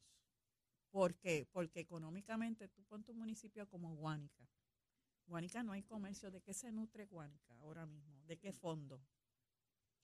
¿Por 0.92 1.15
qué? 1.15 1.46
Porque 1.52 1.82
económicamente 1.82 2.68
tú 2.70 2.84
pones 2.86 3.06
tu 3.06 3.13
municipio 3.13 3.68
como 3.68 3.96
Guánica. 3.96 4.48
Guánica 5.28 5.62
no 5.62 5.74
hay 5.74 5.84
comercio. 5.84 6.32
¿De 6.32 6.42
qué 6.42 6.54
se 6.54 6.72
nutre 6.72 7.06
Guánica 7.06 7.54
ahora 7.60 7.86
mismo? 7.86 8.24
¿De 8.24 8.38
qué 8.38 8.52
fondo? 8.54 9.02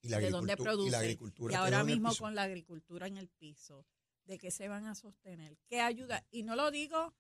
Y 0.06 0.10
la 0.10 0.20
¿De 0.20 0.30
dónde 0.30 0.54
agricultura, 0.54 0.72
produce? 0.72 0.88
y 0.88 0.92
la 0.92 1.00
agricultura 1.00 1.52
Y 1.54 1.56
ahora 1.56 1.84
mismo 1.84 2.16
con 2.16 2.36
la 2.36 2.44
agricultura 2.44 3.08
en 3.08 3.18
el 3.18 3.28
piso, 3.28 3.86
¿de 4.26 4.38
qué 4.38 4.52
se 4.52 4.68
van 4.68 4.86
a 4.86 4.94
sostener? 4.94 5.58
¿Qué 5.68 5.82
ayuda? 5.82 6.26
Y 6.30 6.44
no 6.44 6.56
lo 6.56 6.70
digo 6.70 7.14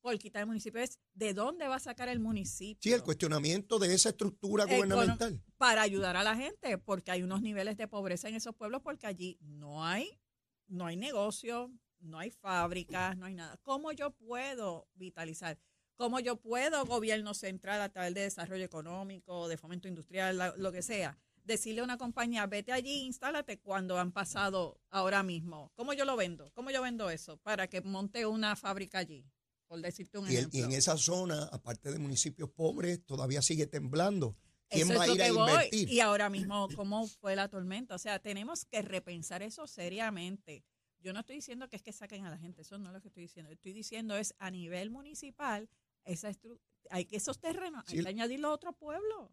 por 0.00 0.18
quitar 0.18 0.40
el 0.40 0.46
municipio, 0.48 0.80
es 0.80 0.98
de 1.14 1.32
dónde 1.34 1.68
va 1.68 1.76
a 1.76 1.80
sacar 1.80 2.08
el 2.08 2.18
municipio. 2.18 2.80
Sí, 2.82 2.92
el 2.92 3.04
cuestionamiento 3.04 3.78
de 3.78 3.94
esa 3.94 4.08
estructura 4.08 4.64
Econo- 4.64 4.96
gubernamental. 4.96 5.40
para 5.56 5.82
ayudar 5.82 6.16
a 6.16 6.24
la 6.24 6.34
gente, 6.34 6.76
porque 6.78 7.12
hay 7.12 7.22
unos 7.22 7.40
niveles 7.42 7.76
de 7.76 7.86
pobreza 7.86 8.28
en 8.28 8.34
esos 8.34 8.56
pueblos, 8.56 8.82
porque 8.82 9.06
allí 9.06 9.38
no 9.40 9.84
hay, 9.86 10.18
no 10.66 10.86
hay 10.86 10.96
negocio, 10.96 11.70
no 12.00 12.18
hay 12.18 12.32
fábricas, 12.32 13.16
no 13.16 13.26
hay 13.26 13.34
nada. 13.34 13.56
¿Cómo 13.62 13.92
yo 13.92 14.10
puedo 14.10 14.88
vitalizar? 14.94 15.56
¿Cómo 15.94 16.18
yo 16.18 16.34
puedo, 16.34 16.84
gobierno 16.84 17.32
central, 17.32 17.80
a 17.80 17.88
través 17.88 18.12
de 18.14 18.22
desarrollo 18.22 18.64
económico, 18.64 19.46
de 19.46 19.56
fomento 19.56 19.86
industrial, 19.86 20.54
lo 20.56 20.72
que 20.72 20.82
sea, 20.82 21.16
decirle 21.44 21.80
a 21.80 21.84
una 21.84 21.98
compañía, 21.98 22.46
vete 22.46 22.72
allí, 22.72 23.02
instálate 23.04 23.58
cuando 23.60 23.98
han 23.98 24.12
pasado 24.12 24.80
ahora 24.90 25.22
mismo? 25.22 25.70
¿Cómo 25.74 25.92
yo 25.92 26.04
lo 26.04 26.16
vendo? 26.16 26.50
¿Cómo 26.54 26.70
yo 26.70 26.82
vendo 26.82 27.10
eso? 27.10 27.36
Para 27.38 27.66
que 27.68 27.80
monte 27.80 28.26
una 28.26 28.54
fábrica 28.56 28.98
allí, 28.98 29.24
por 29.66 29.80
decirte 29.80 30.18
un 30.18 30.30
Y, 30.30 30.36
ejemplo. 30.36 30.58
y 30.58 30.62
en 30.62 30.72
esa 30.72 30.96
zona, 30.96 31.44
aparte 31.44 31.90
de 31.90 31.98
municipios 31.98 32.50
pobres, 32.50 33.04
todavía 33.04 33.42
sigue 33.42 33.66
temblando. 33.66 34.36
¿Quién 34.68 34.90
Eso 34.90 34.98
va 34.98 35.04
a 35.04 35.08
ir 35.08 35.22
a 35.22 35.32
voy. 35.32 35.50
invertir? 35.50 35.88
Y 35.90 36.00
ahora 36.00 36.30
mismo, 36.30 36.68
¿cómo 36.74 37.06
fue 37.06 37.36
la 37.36 37.48
tormenta? 37.48 37.94
O 37.94 37.98
sea, 37.98 38.18
tenemos 38.20 38.64
que 38.64 38.80
repensar 38.80 39.42
eso 39.42 39.66
seriamente. 39.66 40.64
Yo 41.00 41.12
no 41.12 41.20
estoy 41.20 41.36
diciendo 41.36 41.68
que 41.68 41.76
es 41.76 41.82
que 41.82 41.92
saquen 41.92 42.24
a 42.24 42.30
la 42.30 42.38
gente, 42.38 42.62
eso 42.62 42.78
no 42.78 42.88
es 42.88 42.94
lo 42.94 43.02
que 43.02 43.08
estoy 43.08 43.24
diciendo. 43.24 43.50
Estoy 43.50 43.72
diciendo 43.72 44.16
es 44.16 44.34
a 44.38 44.50
nivel 44.50 44.88
municipal, 44.90 45.68
esa 46.04 46.30
hay 46.90 47.04
que 47.04 47.16
esos 47.16 47.38
terrenos, 47.38 47.84
Sí. 47.86 47.98
hay 47.98 48.02
que 48.04 48.08
añadirlo 48.08 48.48
a 48.48 48.52
otro 48.52 48.72
pueblo. 48.72 49.30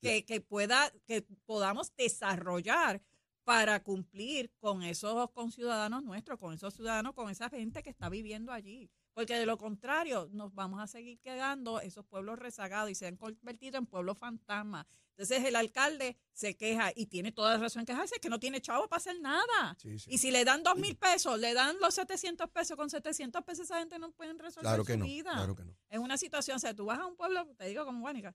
Que, 0.00 0.24
que 0.24 0.40
pueda, 0.40 0.90
que 1.06 1.22
podamos 1.44 1.94
desarrollar 1.96 3.02
para 3.44 3.82
cumplir 3.82 4.52
con 4.60 4.82
esos 4.82 5.30
conciudadanos 5.30 6.04
nuestros, 6.04 6.38
con 6.38 6.54
esos 6.54 6.74
ciudadanos, 6.74 7.14
con 7.14 7.30
esa 7.30 7.48
gente 7.50 7.82
que 7.82 7.90
está 7.90 8.08
viviendo 8.08 8.52
allí. 8.52 8.90
Porque 9.12 9.34
de 9.34 9.44
lo 9.46 9.58
contrario, 9.58 10.28
nos 10.32 10.54
vamos 10.54 10.80
a 10.80 10.86
seguir 10.86 11.18
quedando 11.20 11.80
esos 11.80 12.04
pueblos 12.06 12.38
rezagados 12.38 12.90
y 12.90 12.94
se 12.94 13.06
han 13.08 13.16
convertido 13.16 13.78
en 13.78 13.86
pueblos 13.86 14.18
fantasmas. 14.18 14.86
Entonces 15.10 15.44
el 15.44 15.56
alcalde 15.56 16.16
se 16.32 16.56
queja 16.56 16.92
y 16.94 17.06
tiene 17.06 17.32
toda 17.32 17.50
la 17.54 17.58
razón 17.58 17.80
en 17.80 17.86
quejarse, 17.86 18.20
que 18.20 18.30
no 18.30 18.38
tiene 18.40 18.60
chavo 18.62 18.88
para 18.88 18.98
hacer 18.98 19.20
nada. 19.20 19.76
Sí, 19.78 19.98
sí. 19.98 20.10
Y 20.12 20.18
si 20.18 20.30
le 20.30 20.44
dan 20.44 20.62
dos 20.62 20.76
mil 20.76 20.96
pesos, 20.96 21.38
le 21.38 21.52
dan 21.52 21.76
los 21.80 21.94
700 21.94 22.48
pesos, 22.50 22.76
con 22.76 22.88
700 22.88 23.42
pesos 23.44 23.64
esa 23.64 23.80
gente 23.80 23.98
no 23.98 24.12
pueden 24.12 24.38
resolver 24.38 24.68
Claro 24.68 24.84
que 24.84 24.92
su 24.94 24.98
no, 25.00 25.04
vida. 25.04 25.32
claro 25.32 25.54
que 25.54 25.64
no. 25.64 25.76
En 25.90 26.00
una 26.00 26.16
situación, 26.16 26.56
o 26.56 26.60
sea, 26.60 26.72
tú 26.74 26.86
vas 26.86 27.00
a 27.00 27.06
un 27.06 27.16
pueblo, 27.16 27.46
te 27.58 27.66
digo 27.66 27.84
como 27.84 28.00
Guánica, 28.00 28.34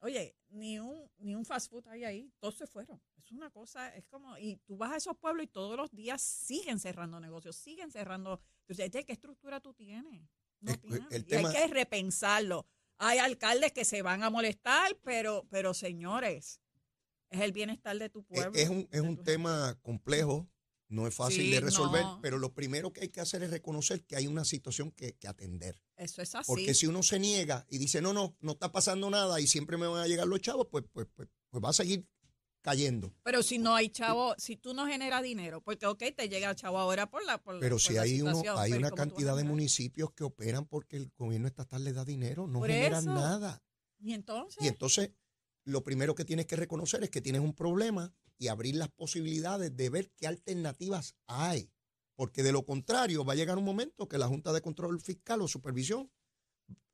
oye, 0.00 0.36
ni 0.50 0.78
un, 0.78 1.10
ni 1.18 1.34
un 1.34 1.44
fast 1.44 1.70
food 1.70 1.86
hay 1.88 2.04
ahí, 2.04 2.32
todos 2.38 2.56
se 2.56 2.66
fueron. 2.66 3.00
Es 3.16 3.30
una 3.32 3.50
cosa, 3.50 3.94
es 3.94 4.04
como, 4.06 4.38
y 4.38 4.56
tú 4.64 4.76
vas 4.76 4.92
a 4.92 4.96
esos 4.96 5.16
pueblos 5.18 5.44
y 5.44 5.48
todos 5.48 5.76
los 5.76 5.90
días 5.94 6.22
siguen 6.22 6.78
cerrando 6.78 7.20
negocios, 7.20 7.56
siguen 7.56 7.90
cerrando. 7.90 8.40
Entonces, 8.60 8.90
¿de 8.90 9.04
¿qué 9.04 9.12
estructura 9.12 9.60
tú 9.60 9.74
tienes? 9.74 10.22
No 10.60 10.72
Es- 10.72 10.80
tienes. 10.80 11.10
el 11.10 11.22
Y 11.22 11.24
tema- 11.26 11.50
hay 11.50 11.54
que 11.56 11.66
repensarlo. 11.66 12.66
Hay 12.98 13.18
alcaldes 13.18 13.72
que 13.72 13.84
se 13.84 14.02
van 14.02 14.22
a 14.22 14.30
molestar, 14.30 14.96
pero, 15.02 15.46
pero 15.50 15.72
señores, 15.74 16.60
es 17.30 17.40
el 17.40 17.52
bienestar 17.52 17.96
de 17.98 18.08
tu 18.08 18.24
pueblo. 18.24 18.52
es 18.58 18.68
un, 18.70 18.88
es 18.90 19.00
un 19.02 19.22
tema 19.22 19.78
complejo, 19.82 20.48
no 20.88 21.06
es 21.06 21.14
fácil 21.14 21.42
Sí, 21.44 21.50
de 21.50 21.60
resolver, 21.60 22.02
no. 22.02 22.18
pero 22.22 22.38
lo 22.38 22.54
primero 22.54 22.92
que 22.92 23.02
hay 23.02 23.08
que 23.08 23.20
hacer 23.20 23.42
es 23.42 23.50
reconocer 23.50 24.04
que 24.04 24.16
hay 24.16 24.26
una 24.26 24.44
situación 24.44 24.90
que, 24.90 25.14
que 25.16 25.28
atender. 25.28 25.80
Eso 25.96 26.22
es 26.22 26.34
así. 26.34 26.46
Porque 26.46 26.74
si 26.74 26.86
uno 26.86 27.02
se 27.02 27.18
niega 27.18 27.66
y 27.68 27.78
dice, 27.78 28.00
no, 28.00 28.12
no, 28.12 28.36
no 28.40 28.52
está 28.52 28.72
pasando 28.72 29.10
nada 29.10 29.40
y 29.40 29.46
siempre 29.46 29.76
me 29.76 29.86
van 29.86 30.02
a 30.02 30.06
llegar 30.06 30.26
los 30.26 30.40
chavos, 30.40 30.66
pues, 30.70 30.84
pues, 30.92 31.06
pues, 31.14 31.28
pues 31.50 31.62
va 31.64 31.70
a 31.70 31.74
seguir 31.74 32.06
cayendo. 32.62 33.14
Pero 33.22 33.42
si 33.42 33.58
no 33.58 33.74
hay 33.74 33.88
chavo, 33.90 34.34
si 34.38 34.56
tú 34.56 34.74
no 34.74 34.86
generas 34.86 35.22
dinero, 35.22 35.62
porque 35.62 35.86
ok, 35.86 36.02
te 36.16 36.28
llega 36.28 36.50
el 36.50 36.56
chavo 36.56 36.78
ahora 36.78 37.08
por 37.10 37.24
la 37.24 37.38
por, 37.42 37.60
Pero 37.60 37.76
por 37.76 37.80
si 37.80 37.94
la 37.94 38.02
hay, 38.02 38.20
uno, 38.20 38.42
hay 38.56 38.72
una 38.72 38.90
¿cómo 38.90 38.90
tú 38.90 38.90
vas 38.90 38.92
a 38.92 38.94
cantidad 38.96 39.36
de 39.36 39.44
municipios 39.44 40.12
que 40.12 40.24
operan 40.24 40.66
porque 40.66 40.96
el 40.96 41.12
gobierno 41.16 41.46
estatal 41.48 41.84
les 41.84 41.94
da 41.94 42.04
dinero, 42.04 42.46
no 42.46 42.58
Por 42.60 42.68
generan 42.70 43.04
eso. 43.04 43.14
nada. 43.14 43.62
Y 44.00 44.12
entonces, 44.12 44.62
Y 44.62 44.68
entonces, 44.68 45.10
lo 45.64 45.82
primero 45.84 46.14
que 46.14 46.24
tienes 46.24 46.46
que 46.46 46.56
reconocer 46.56 47.02
es 47.04 47.10
que 47.10 47.20
tienes 47.20 47.40
un 47.42 47.54
problema 47.54 48.12
y 48.38 48.48
abrir 48.48 48.76
las 48.76 48.88
posibilidades 48.88 49.76
de 49.76 49.90
ver 49.90 50.10
qué 50.16 50.26
alternativas 50.26 51.16
hay. 51.26 51.70
Porque 52.14 52.42
de 52.42 52.52
lo 52.52 52.64
contrario, 52.64 53.24
va 53.24 53.32
a 53.34 53.36
llegar 53.36 53.58
un 53.58 53.64
momento 53.64 54.08
que 54.08 54.18
la 54.18 54.26
Junta 54.28 54.52
de 54.52 54.60
Control 54.60 55.00
Fiscal 55.00 55.40
o 55.42 55.48
Supervisión 55.48 56.10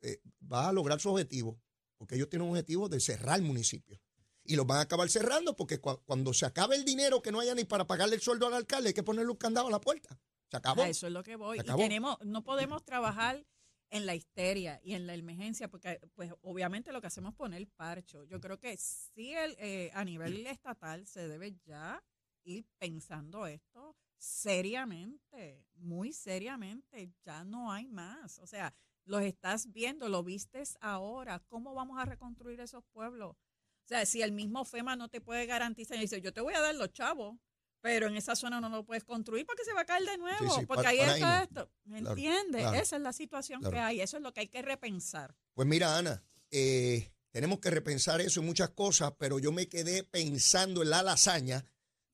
eh, 0.02 0.20
va 0.52 0.68
a 0.68 0.72
lograr 0.72 1.00
su 1.00 1.10
objetivo. 1.10 1.60
Porque 1.96 2.16
ellos 2.16 2.28
tienen 2.28 2.46
un 2.48 2.52
objetivo 2.54 2.88
de 2.88 3.00
cerrar 3.00 3.40
municipios. 3.40 4.00
Y 4.44 4.56
los 4.56 4.66
van 4.66 4.78
a 4.78 4.82
acabar 4.82 5.08
cerrando 5.08 5.56
porque 5.56 5.80
cua- 5.80 6.02
cuando 6.04 6.34
se 6.34 6.44
acabe 6.44 6.76
el 6.76 6.84
dinero 6.84 7.22
que 7.22 7.32
no 7.32 7.40
haya 7.40 7.54
ni 7.54 7.64
para 7.64 7.86
pagarle 7.86 8.16
el 8.16 8.20
sueldo 8.20 8.46
al 8.46 8.54
alcalde, 8.54 8.88
hay 8.88 8.94
que 8.94 9.02
ponerle 9.02 9.30
un 9.30 9.38
candado 9.38 9.68
a 9.68 9.70
la 9.70 9.80
puerta. 9.80 10.18
Se 10.50 10.56
acabó. 10.58 10.82
a 10.82 10.88
eso 10.88 11.06
es 11.06 11.12
lo 11.14 11.22
que 11.22 11.36
voy. 11.36 11.58
Y 11.58 11.62
tenemos, 11.62 12.18
no 12.24 12.44
podemos 12.44 12.84
trabajar 12.84 13.46
en 13.94 14.06
la 14.06 14.16
histeria 14.16 14.80
y 14.82 14.94
en 14.94 15.06
la 15.06 15.14
emergencia, 15.14 15.68
porque 15.68 16.00
pues 16.16 16.32
obviamente 16.42 16.90
lo 16.90 17.00
que 17.00 17.06
hacemos 17.06 17.30
es 17.32 17.36
poner 17.36 17.64
parcho. 17.76 18.24
Yo 18.24 18.40
creo 18.40 18.58
que 18.58 18.76
sí 18.76 19.32
el, 19.32 19.54
eh, 19.60 19.92
a 19.94 20.04
nivel 20.04 20.44
estatal 20.48 21.06
se 21.06 21.28
debe 21.28 21.56
ya 21.64 22.02
ir 22.42 22.66
pensando 22.80 23.46
esto 23.46 23.96
seriamente, 24.18 25.64
muy 25.76 26.12
seriamente. 26.12 27.12
Ya 27.24 27.44
no 27.44 27.70
hay 27.70 27.86
más. 27.86 28.40
O 28.40 28.48
sea, 28.48 28.74
los 29.04 29.22
estás 29.22 29.70
viendo, 29.70 30.08
lo 30.08 30.24
vistes 30.24 30.76
ahora. 30.80 31.38
¿Cómo 31.46 31.72
vamos 31.72 31.96
a 32.00 32.04
reconstruir 32.04 32.58
esos 32.58 32.82
pueblos? 32.92 33.36
O 33.36 33.86
sea, 33.86 34.04
si 34.06 34.22
el 34.22 34.32
mismo 34.32 34.64
FEMA 34.64 34.96
no 34.96 35.08
te 35.08 35.20
puede 35.20 35.46
garantizar, 35.46 35.98
y 35.98 36.00
dice, 36.00 36.20
yo 36.20 36.32
te 36.32 36.40
voy 36.40 36.54
a 36.54 36.60
dar 36.60 36.74
los 36.74 36.92
chavos, 36.92 37.36
pero 37.84 38.06
en 38.06 38.16
esa 38.16 38.34
zona 38.34 38.62
no 38.62 38.70
lo 38.70 38.82
puedes 38.86 39.04
construir 39.04 39.44
porque 39.44 39.62
se 39.62 39.74
va 39.74 39.82
a 39.82 39.84
caer 39.84 40.04
de 40.06 40.16
nuevo, 40.16 40.58
sí, 40.58 40.64
porque 40.64 40.84
para- 40.84 40.88
ahí 40.88 40.98
para 41.00 41.12
ahí 41.12 41.20
está 41.20 41.36
no. 41.36 41.42
esto. 41.44 41.70
¿Me 41.84 42.00
Claro, 42.00 42.16
entiendes? 42.16 42.62
claro, 42.62 42.78
Esa 42.78 42.96
es 42.96 43.02
la 43.02 43.12
situación 43.12 43.60
claro. 43.60 43.74
que 43.74 43.78
hay, 43.80 44.00
eso 44.00 44.16
es 44.16 44.22
lo 44.22 44.32
que 44.32 44.40
hay 44.40 44.48
que 44.48 44.62
repensar. 44.62 45.36
Pues 45.52 45.68
mira, 45.68 45.98
Ana, 45.98 46.24
eh, 46.50 47.12
tenemos 47.30 47.58
que 47.58 47.68
repensar 47.70 48.22
eso 48.22 48.40
y 48.40 48.44
muchas 48.44 48.70
cosas, 48.70 49.12
pero 49.18 49.38
yo 49.38 49.52
me 49.52 49.68
quedé 49.68 50.02
pensando 50.02 50.82
en 50.82 50.88
la 50.88 51.02
lasaña, 51.02 51.62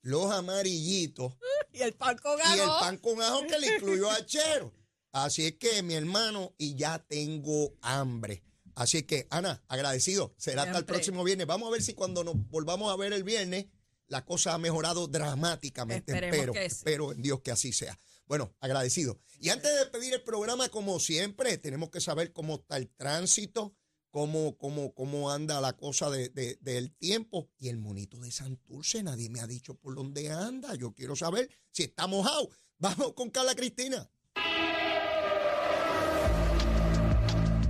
los 0.02 0.32
amarillitos 0.32 1.34
Y 1.72 1.82
el 1.82 1.92
palco 1.94 2.36
y 2.36 2.58
el 2.58 2.66
pan 2.80 2.96
con 2.98 3.22
ajo 3.22 3.46
que 3.46 3.58
le 3.60 3.76
incluyó 3.76 4.10
a 4.10 4.26
Chero. 4.26 4.72
Así 5.12 5.46
es 5.46 5.52
que, 5.52 5.84
mi 5.84 5.94
hermano, 5.94 6.52
y 6.58 6.74
ya 6.74 6.98
tengo 6.98 7.76
hambre. 7.80 8.42
Así 8.74 8.98
es 8.98 9.04
que, 9.04 9.28
Ana, 9.30 9.62
agradecido. 9.68 10.34
Será 10.36 10.62
hasta 10.62 10.78
el 10.78 10.84
próximo 10.84 11.22
viernes. 11.22 11.46
Vamos 11.46 11.68
a 11.68 11.70
ver 11.70 11.82
si 11.82 11.94
cuando 11.94 12.24
nos 12.24 12.34
volvamos 12.48 12.92
a 12.92 12.96
ver 12.96 13.12
el 13.12 13.22
viernes, 13.22 13.66
la 14.10 14.24
cosa 14.26 14.52
ha 14.54 14.58
mejorado 14.58 15.08
dramáticamente. 15.08 16.12
Que 16.52 16.68
sí. 16.70 16.76
espero 16.76 17.12
en 17.12 17.22
Dios 17.22 17.40
que 17.40 17.50
así 17.50 17.72
sea. 17.72 17.98
Bueno, 18.26 18.54
agradecido. 18.60 19.18
Y 19.40 19.48
antes 19.48 19.72
de 19.72 19.78
despedir 19.78 20.12
el 20.14 20.22
programa, 20.22 20.68
como 20.68 21.00
siempre, 21.00 21.56
tenemos 21.58 21.90
que 21.90 22.00
saber 22.00 22.32
cómo 22.32 22.56
está 22.56 22.76
el 22.76 22.88
tránsito, 22.90 23.74
cómo, 24.10 24.56
cómo, 24.58 24.92
cómo 24.94 25.30
anda 25.30 25.60
la 25.60 25.76
cosa 25.76 26.10
de- 26.10 26.28
de- 26.28 26.58
del 26.60 26.92
tiempo. 26.96 27.50
Y 27.58 27.68
el 27.68 27.78
monito 27.78 28.18
de 28.20 28.30
Santurce, 28.30 29.02
nadie 29.02 29.30
me 29.30 29.40
ha 29.40 29.46
dicho 29.46 29.74
por 29.74 29.94
dónde 29.94 30.30
anda. 30.30 30.74
Yo 30.74 30.92
quiero 30.92 31.16
saber 31.16 31.48
si 31.72 31.84
está 31.84 32.06
mojado. 32.06 32.50
Vamos 32.78 33.14
con 33.14 33.30
Carla 33.30 33.54
Cristina. 33.54 34.08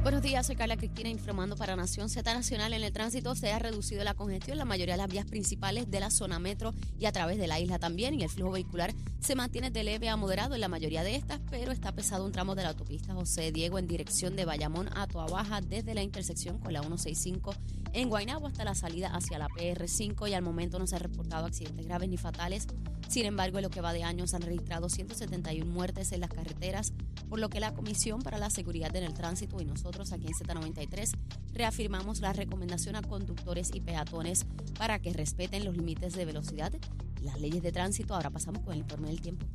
Buenos 0.02 0.22
días, 0.22 0.46
soy 0.46 0.56
Carla 0.56 0.78
Cristina 0.78 1.10
informando 1.10 1.56
para 1.56 1.76
Nación 1.76 2.08
Z 2.08 2.32
Nacional. 2.32 2.72
En 2.72 2.82
el 2.82 2.90
tránsito 2.90 3.34
se 3.34 3.52
ha 3.52 3.58
reducido 3.58 4.02
la 4.02 4.14
congestión 4.14 4.54
en 4.54 4.60
la 4.60 4.64
mayoría 4.64 4.94
de 4.94 4.98
las 5.02 5.10
vías 5.10 5.26
principales 5.26 5.90
de 5.90 6.00
la 6.00 6.10
zona 6.10 6.38
metro 6.38 6.72
y 6.98 7.04
a 7.04 7.12
través 7.12 7.36
de 7.36 7.46
la 7.46 7.60
isla 7.60 7.78
también. 7.78 8.18
Y 8.18 8.22
el 8.22 8.30
flujo 8.30 8.52
vehicular 8.52 8.94
se 9.20 9.34
mantiene 9.34 9.70
de 9.70 9.84
leve 9.84 10.08
a 10.08 10.16
moderado 10.16 10.54
en 10.54 10.62
la 10.62 10.68
mayoría 10.68 11.02
de 11.02 11.16
estas, 11.16 11.38
pero 11.50 11.70
está 11.70 11.92
pesado 11.92 12.24
un 12.24 12.32
tramo 12.32 12.54
de 12.54 12.62
la 12.62 12.70
autopista 12.70 13.12
José 13.12 13.52
Diego 13.52 13.78
en 13.78 13.86
dirección 13.86 14.36
de 14.36 14.46
Bayamón 14.46 14.88
a 14.96 15.06
Toabaja 15.06 15.60
desde 15.60 15.92
la 15.92 16.02
intersección 16.02 16.58
con 16.58 16.72
la 16.72 16.80
165 16.80 17.54
en 17.92 18.08
Guaynabo 18.08 18.46
hasta 18.46 18.64
la 18.64 18.74
salida 18.74 19.08
hacia 19.08 19.38
la 19.38 19.48
PR5 19.48 20.30
y 20.30 20.34
al 20.34 20.42
momento 20.42 20.78
no 20.78 20.86
se 20.86 20.96
han 20.96 21.02
reportado 21.02 21.44
accidentes 21.44 21.86
graves 21.86 22.08
ni 22.08 22.16
fatales. 22.16 22.66
Sin 23.08 23.26
embargo, 23.26 23.58
en 23.58 23.64
lo 23.64 23.70
que 23.70 23.80
va 23.80 23.92
de 23.92 24.04
año 24.04 24.28
se 24.28 24.36
han 24.36 24.42
registrado 24.42 24.88
171 24.88 25.68
muertes 25.70 26.12
en 26.12 26.20
las 26.20 26.30
carreteras, 26.30 26.92
por 27.28 27.40
lo 27.40 27.50
que 27.50 27.58
la 27.58 27.74
Comisión 27.74 28.22
para 28.22 28.38
la 28.38 28.48
Seguridad 28.48 28.94
en 28.94 29.02
el 29.02 29.14
Tránsito 29.14 29.60
y 29.60 29.64
nosotros 29.64 29.89
aquí 30.12 30.26
en 30.28 30.34
Z93 30.34 31.12
reafirmamos 31.52 32.20
la 32.20 32.32
recomendación 32.32 32.96
a 32.96 33.02
conductores 33.02 33.70
y 33.74 33.80
peatones 33.80 34.46
para 34.78 35.00
que 35.00 35.12
respeten 35.12 35.64
los 35.64 35.76
límites 35.76 36.14
de 36.14 36.24
velocidad 36.24 36.72
y 37.20 37.24
las 37.24 37.40
leyes 37.40 37.62
de 37.62 37.72
tránsito. 37.72 38.14
Ahora 38.14 38.30
pasamos 38.30 38.62
con 38.62 38.72
el 38.72 38.80
informe 38.80 39.08
del 39.08 39.20
tiempo. 39.20 39.46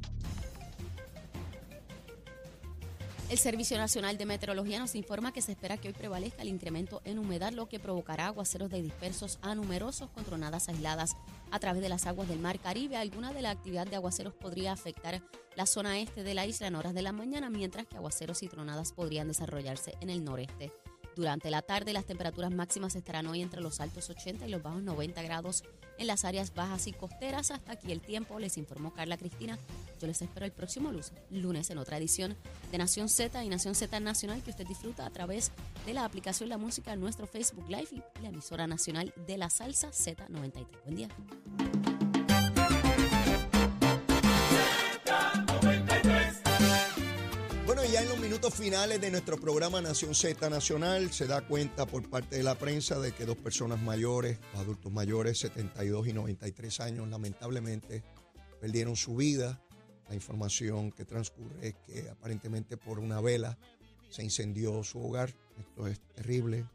El 3.27 3.39
Servicio 3.39 3.79
Nacional 3.79 4.19
de 4.19 4.27
Meteorología 4.27 4.77
nos 4.77 4.93
informa 4.93 5.33
que 5.33 5.41
se 5.41 5.53
espera 5.53 5.77
que 5.77 5.88
hoy 5.88 5.95
prevalezca 5.95 6.43
el 6.43 6.47
incremento 6.47 7.01
en 7.05 7.17
humedad, 7.17 7.53
lo 7.53 7.67
que 7.67 7.79
provocará 7.79 8.27
aguaceros 8.27 8.69
de 8.69 8.83
dispersos 8.83 9.39
a 9.41 9.55
numerosos 9.55 10.11
con 10.11 10.23
tronadas 10.23 10.69
aisladas 10.69 11.17
a 11.49 11.57
través 11.57 11.81
de 11.81 11.89
las 11.89 12.05
aguas 12.05 12.29
del 12.29 12.39
Mar 12.39 12.59
Caribe. 12.59 12.97
Alguna 12.97 13.33
de 13.33 13.41
la 13.41 13.49
actividad 13.49 13.88
de 13.88 13.95
aguaceros 13.95 14.35
podría 14.35 14.73
afectar 14.73 15.23
la 15.55 15.65
zona 15.65 15.97
este 15.99 16.23
de 16.23 16.35
la 16.35 16.45
isla 16.45 16.67
en 16.67 16.75
horas 16.75 16.93
de 16.93 17.01
la 17.01 17.13
mañana, 17.13 17.49
mientras 17.49 17.88
que 17.88 17.97
aguaceros 17.97 18.43
y 18.43 18.47
tronadas 18.47 18.91
podrían 18.91 19.27
desarrollarse 19.27 19.95
en 20.01 20.11
el 20.11 20.23
noreste. 20.23 20.71
Durante 21.15 21.49
la 21.49 21.62
tarde 21.62 21.93
las 21.93 22.06
temperaturas 22.06 22.51
máximas 22.51 22.95
estarán 22.95 23.28
hoy 23.28 23.41
entre 23.41 23.62
los 23.62 23.80
altos 23.80 24.10
80 24.10 24.47
y 24.47 24.49
los 24.49 24.62
bajos 24.62 24.84
90 24.84 25.21
grados 25.23 25.63
en 25.97 26.08
las 26.08 26.25
áreas 26.25 26.54
bajas 26.54 26.88
y 26.88 26.93
costeras. 26.93 27.51
Hasta 27.51 27.73
aquí 27.73 27.91
el 27.91 28.01
tiempo, 28.01 28.38
les 28.38 28.58
informó 28.58 28.93
Carla 28.93 29.17
Cristina. 29.17 29.58
Yo 29.99 30.08
les 30.08 30.21
espero 30.21 30.45
el 30.45 30.51
próximo 30.51 30.91
lunes 31.30 31.69
en 31.69 31.78
otra 31.78 31.97
edición 31.97 32.36
de 32.71 32.78
Nación 32.78 33.08
Z 33.08 33.43
y 33.43 33.49
Nación 33.49 33.75
Z 33.75 33.97
Nacional 34.01 34.43
que 34.43 34.49
usted 34.49 34.67
disfruta 34.67 35.06
a 35.06 35.10
través 35.10 35.51
de 35.86 35.93
la 35.93 36.04
aplicación 36.04 36.49
La 36.49 36.58
Música 36.58 36.95
nuestro 36.97 37.28
Facebook 37.28 37.69
Live 37.69 37.89
y 37.91 38.21
la 38.21 38.30
emisora 38.30 38.67
nacional 38.67 39.13
de 39.25 39.38
la 39.38 39.49
salsa 39.49 39.91
Z93. 39.91 40.67
Buen 40.84 40.95
día. 40.95 41.10
Finales 48.51 49.01
de 49.01 49.12
nuestro 49.12 49.38
programa 49.38 49.81
Nación 49.81 50.13
Z 50.13 50.49
Nacional 50.49 51.12
se 51.12 51.25
da 51.25 51.47
cuenta 51.47 51.86
por 51.86 52.10
parte 52.10 52.38
de 52.38 52.43
la 52.43 52.55
prensa 52.55 52.99
de 52.99 53.12
que 53.12 53.25
dos 53.25 53.38
personas 53.38 53.81
mayores, 53.81 54.39
adultos 54.55 54.91
mayores, 54.91 55.39
72 55.39 56.08
y 56.08 56.13
93 56.13 56.79
años, 56.81 57.08
lamentablemente 57.08 58.03
perdieron 58.60 58.95
su 58.95 59.15
vida. 59.15 59.62
La 60.10 60.15
información 60.15 60.91
que 60.91 61.05
transcurre 61.05 61.69
es 61.69 61.75
que 61.86 62.10
aparentemente 62.10 62.77
por 62.77 62.99
una 62.99 63.19
vela 63.21 63.58
se 64.10 64.23
incendió 64.23 64.84
su 64.84 64.99
hogar. 64.99 65.34
Esto 65.58 65.88
es 65.88 65.99
terrible, 66.13 66.65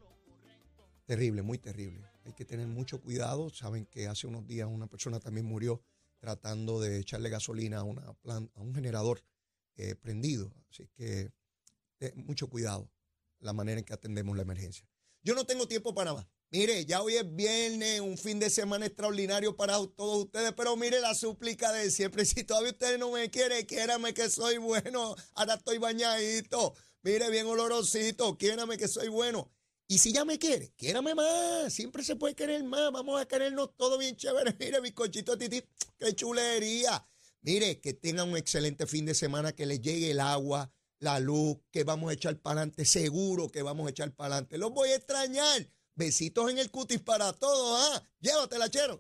terrible, 1.07 1.43
muy 1.43 1.59
terrible. 1.59 2.03
Hay 2.25 2.33
que 2.33 2.45
tener 2.45 2.67
mucho 2.67 3.01
cuidado. 3.01 3.51
Saben 3.51 3.87
que 3.87 4.09
hace 4.09 4.27
unos 4.27 4.47
días 4.47 4.69
una 4.69 4.89
persona 4.89 5.21
también 5.21 5.47
murió 5.47 5.83
tratando 6.19 6.81
de 6.81 6.99
echarle 6.99 7.31
gasolina 7.31 7.81
a 7.81 7.85
un 7.85 8.75
generador 8.75 9.23
eh, 9.77 9.95
prendido. 9.95 10.53
Así 10.69 10.89
que 10.97 11.31
eh, 12.01 12.13
mucho 12.17 12.49
cuidado 12.49 12.91
la 13.39 13.53
manera 13.53 13.79
en 13.79 13.85
que 13.85 13.95
atendemos 13.95 14.37
la 14.37 14.43
emergencia. 14.43 14.87
Yo 15.23 15.35
no 15.35 15.45
tengo 15.45 15.69
tiempo 15.69 15.95
para 15.95 16.15
más. 16.15 16.27
Mire, 16.53 16.85
ya 16.85 17.01
hoy 17.01 17.15
es 17.15 17.37
viernes, 17.37 18.01
un 18.01 18.19
fin 18.19 18.41
de 18.41 18.51
semana 18.51 18.87
extraordinario 18.87 19.55
para 19.55 19.75
todos 19.75 20.25
ustedes, 20.25 20.53
pero 20.57 20.77
mire 20.77 21.01
la 21.01 21.15
súplica 21.15 21.71
de 21.73 21.91
siempre. 21.91 22.25
Si 22.25 22.43
todavía 22.43 22.73
ustedes 22.73 22.99
no 22.99 23.13
me 23.13 23.31
quieren, 23.31 23.65
quiérame 23.67 24.13
que 24.13 24.29
soy 24.29 24.59
bueno. 24.59 25.15
Ahora 25.35 25.55
estoy 25.55 25.79
bañadito. 25.79 26.75
Mire, 27.03 27.31
bien 27.31 27.47
olorosito, 27.47 28.37
quiérame 28.37 28.77
que 28.77 28.89
soy 28.89 29.09
bueno. 29.09 29.53
Y 29.87 29.99
si 29.99 30.13
ya 30.13 30.25
me 30.25 30.39
quiere, 30.39 30.73
quiérame 30.77 31.15
más. 31.15 31.73
Siempre 31.73 32.03
se 32.03 32.17
puede 32.17 32.35
querer 32.35 32.65
más. 32.65 32.91
Vamos 32.93 33.21
a 33.21 33.27
querernos 33.27 33.77
todo 33.77 33.97
bien 33.97 34.17
chévere. 34.17 34.57
Mire, 34.59 34.81
bizcochito 34.81 35.39
titi, 35.39 35.63
qué 35.99 36.15
chulería. 36.15 37.07
Mire, 37.43 37.81
que 37.81 37.95
tengan 37.95 38.29
un 38.29 38.37
excelente 38.37 38.87
fin 38.87 39.07
de 39.07 39.15
semana, 39.15 39.53
que 39.53 39.67
les 39.67 39.81
llegue 39.81 40.11
el 40.11 40.21
agua, 40.21 40.73
la 41.01 41.19
luz, 41.19 41.57
que 41.71 41.83
vamos 41.85 42.11
a 42.11 42.15
echar 42.15 42.37
para 42.39 42.61
adelante, 42.61 42.85
seguro 42.85 43.49
que 43.49 43.63
vamos 43.63 43.87
a 43.87 43.91
echar 43.91 44.13
para 44.13 44.35
adelante. 44.35 44.59
Los 44.59 44.73
voy 44.73 44.91
a 44.91 44.97
extrañar. 44.97 45.67
Besitos 45.95 46.51
en 46.51 46.59
el 46.59 46.71
cutis 46.71 47.01
para 47.01 47.33
todos, 47.33 47.81
¿ah? 47.93 48.03
Llévatela, 48.21 48.71
chero. 48.71 48.99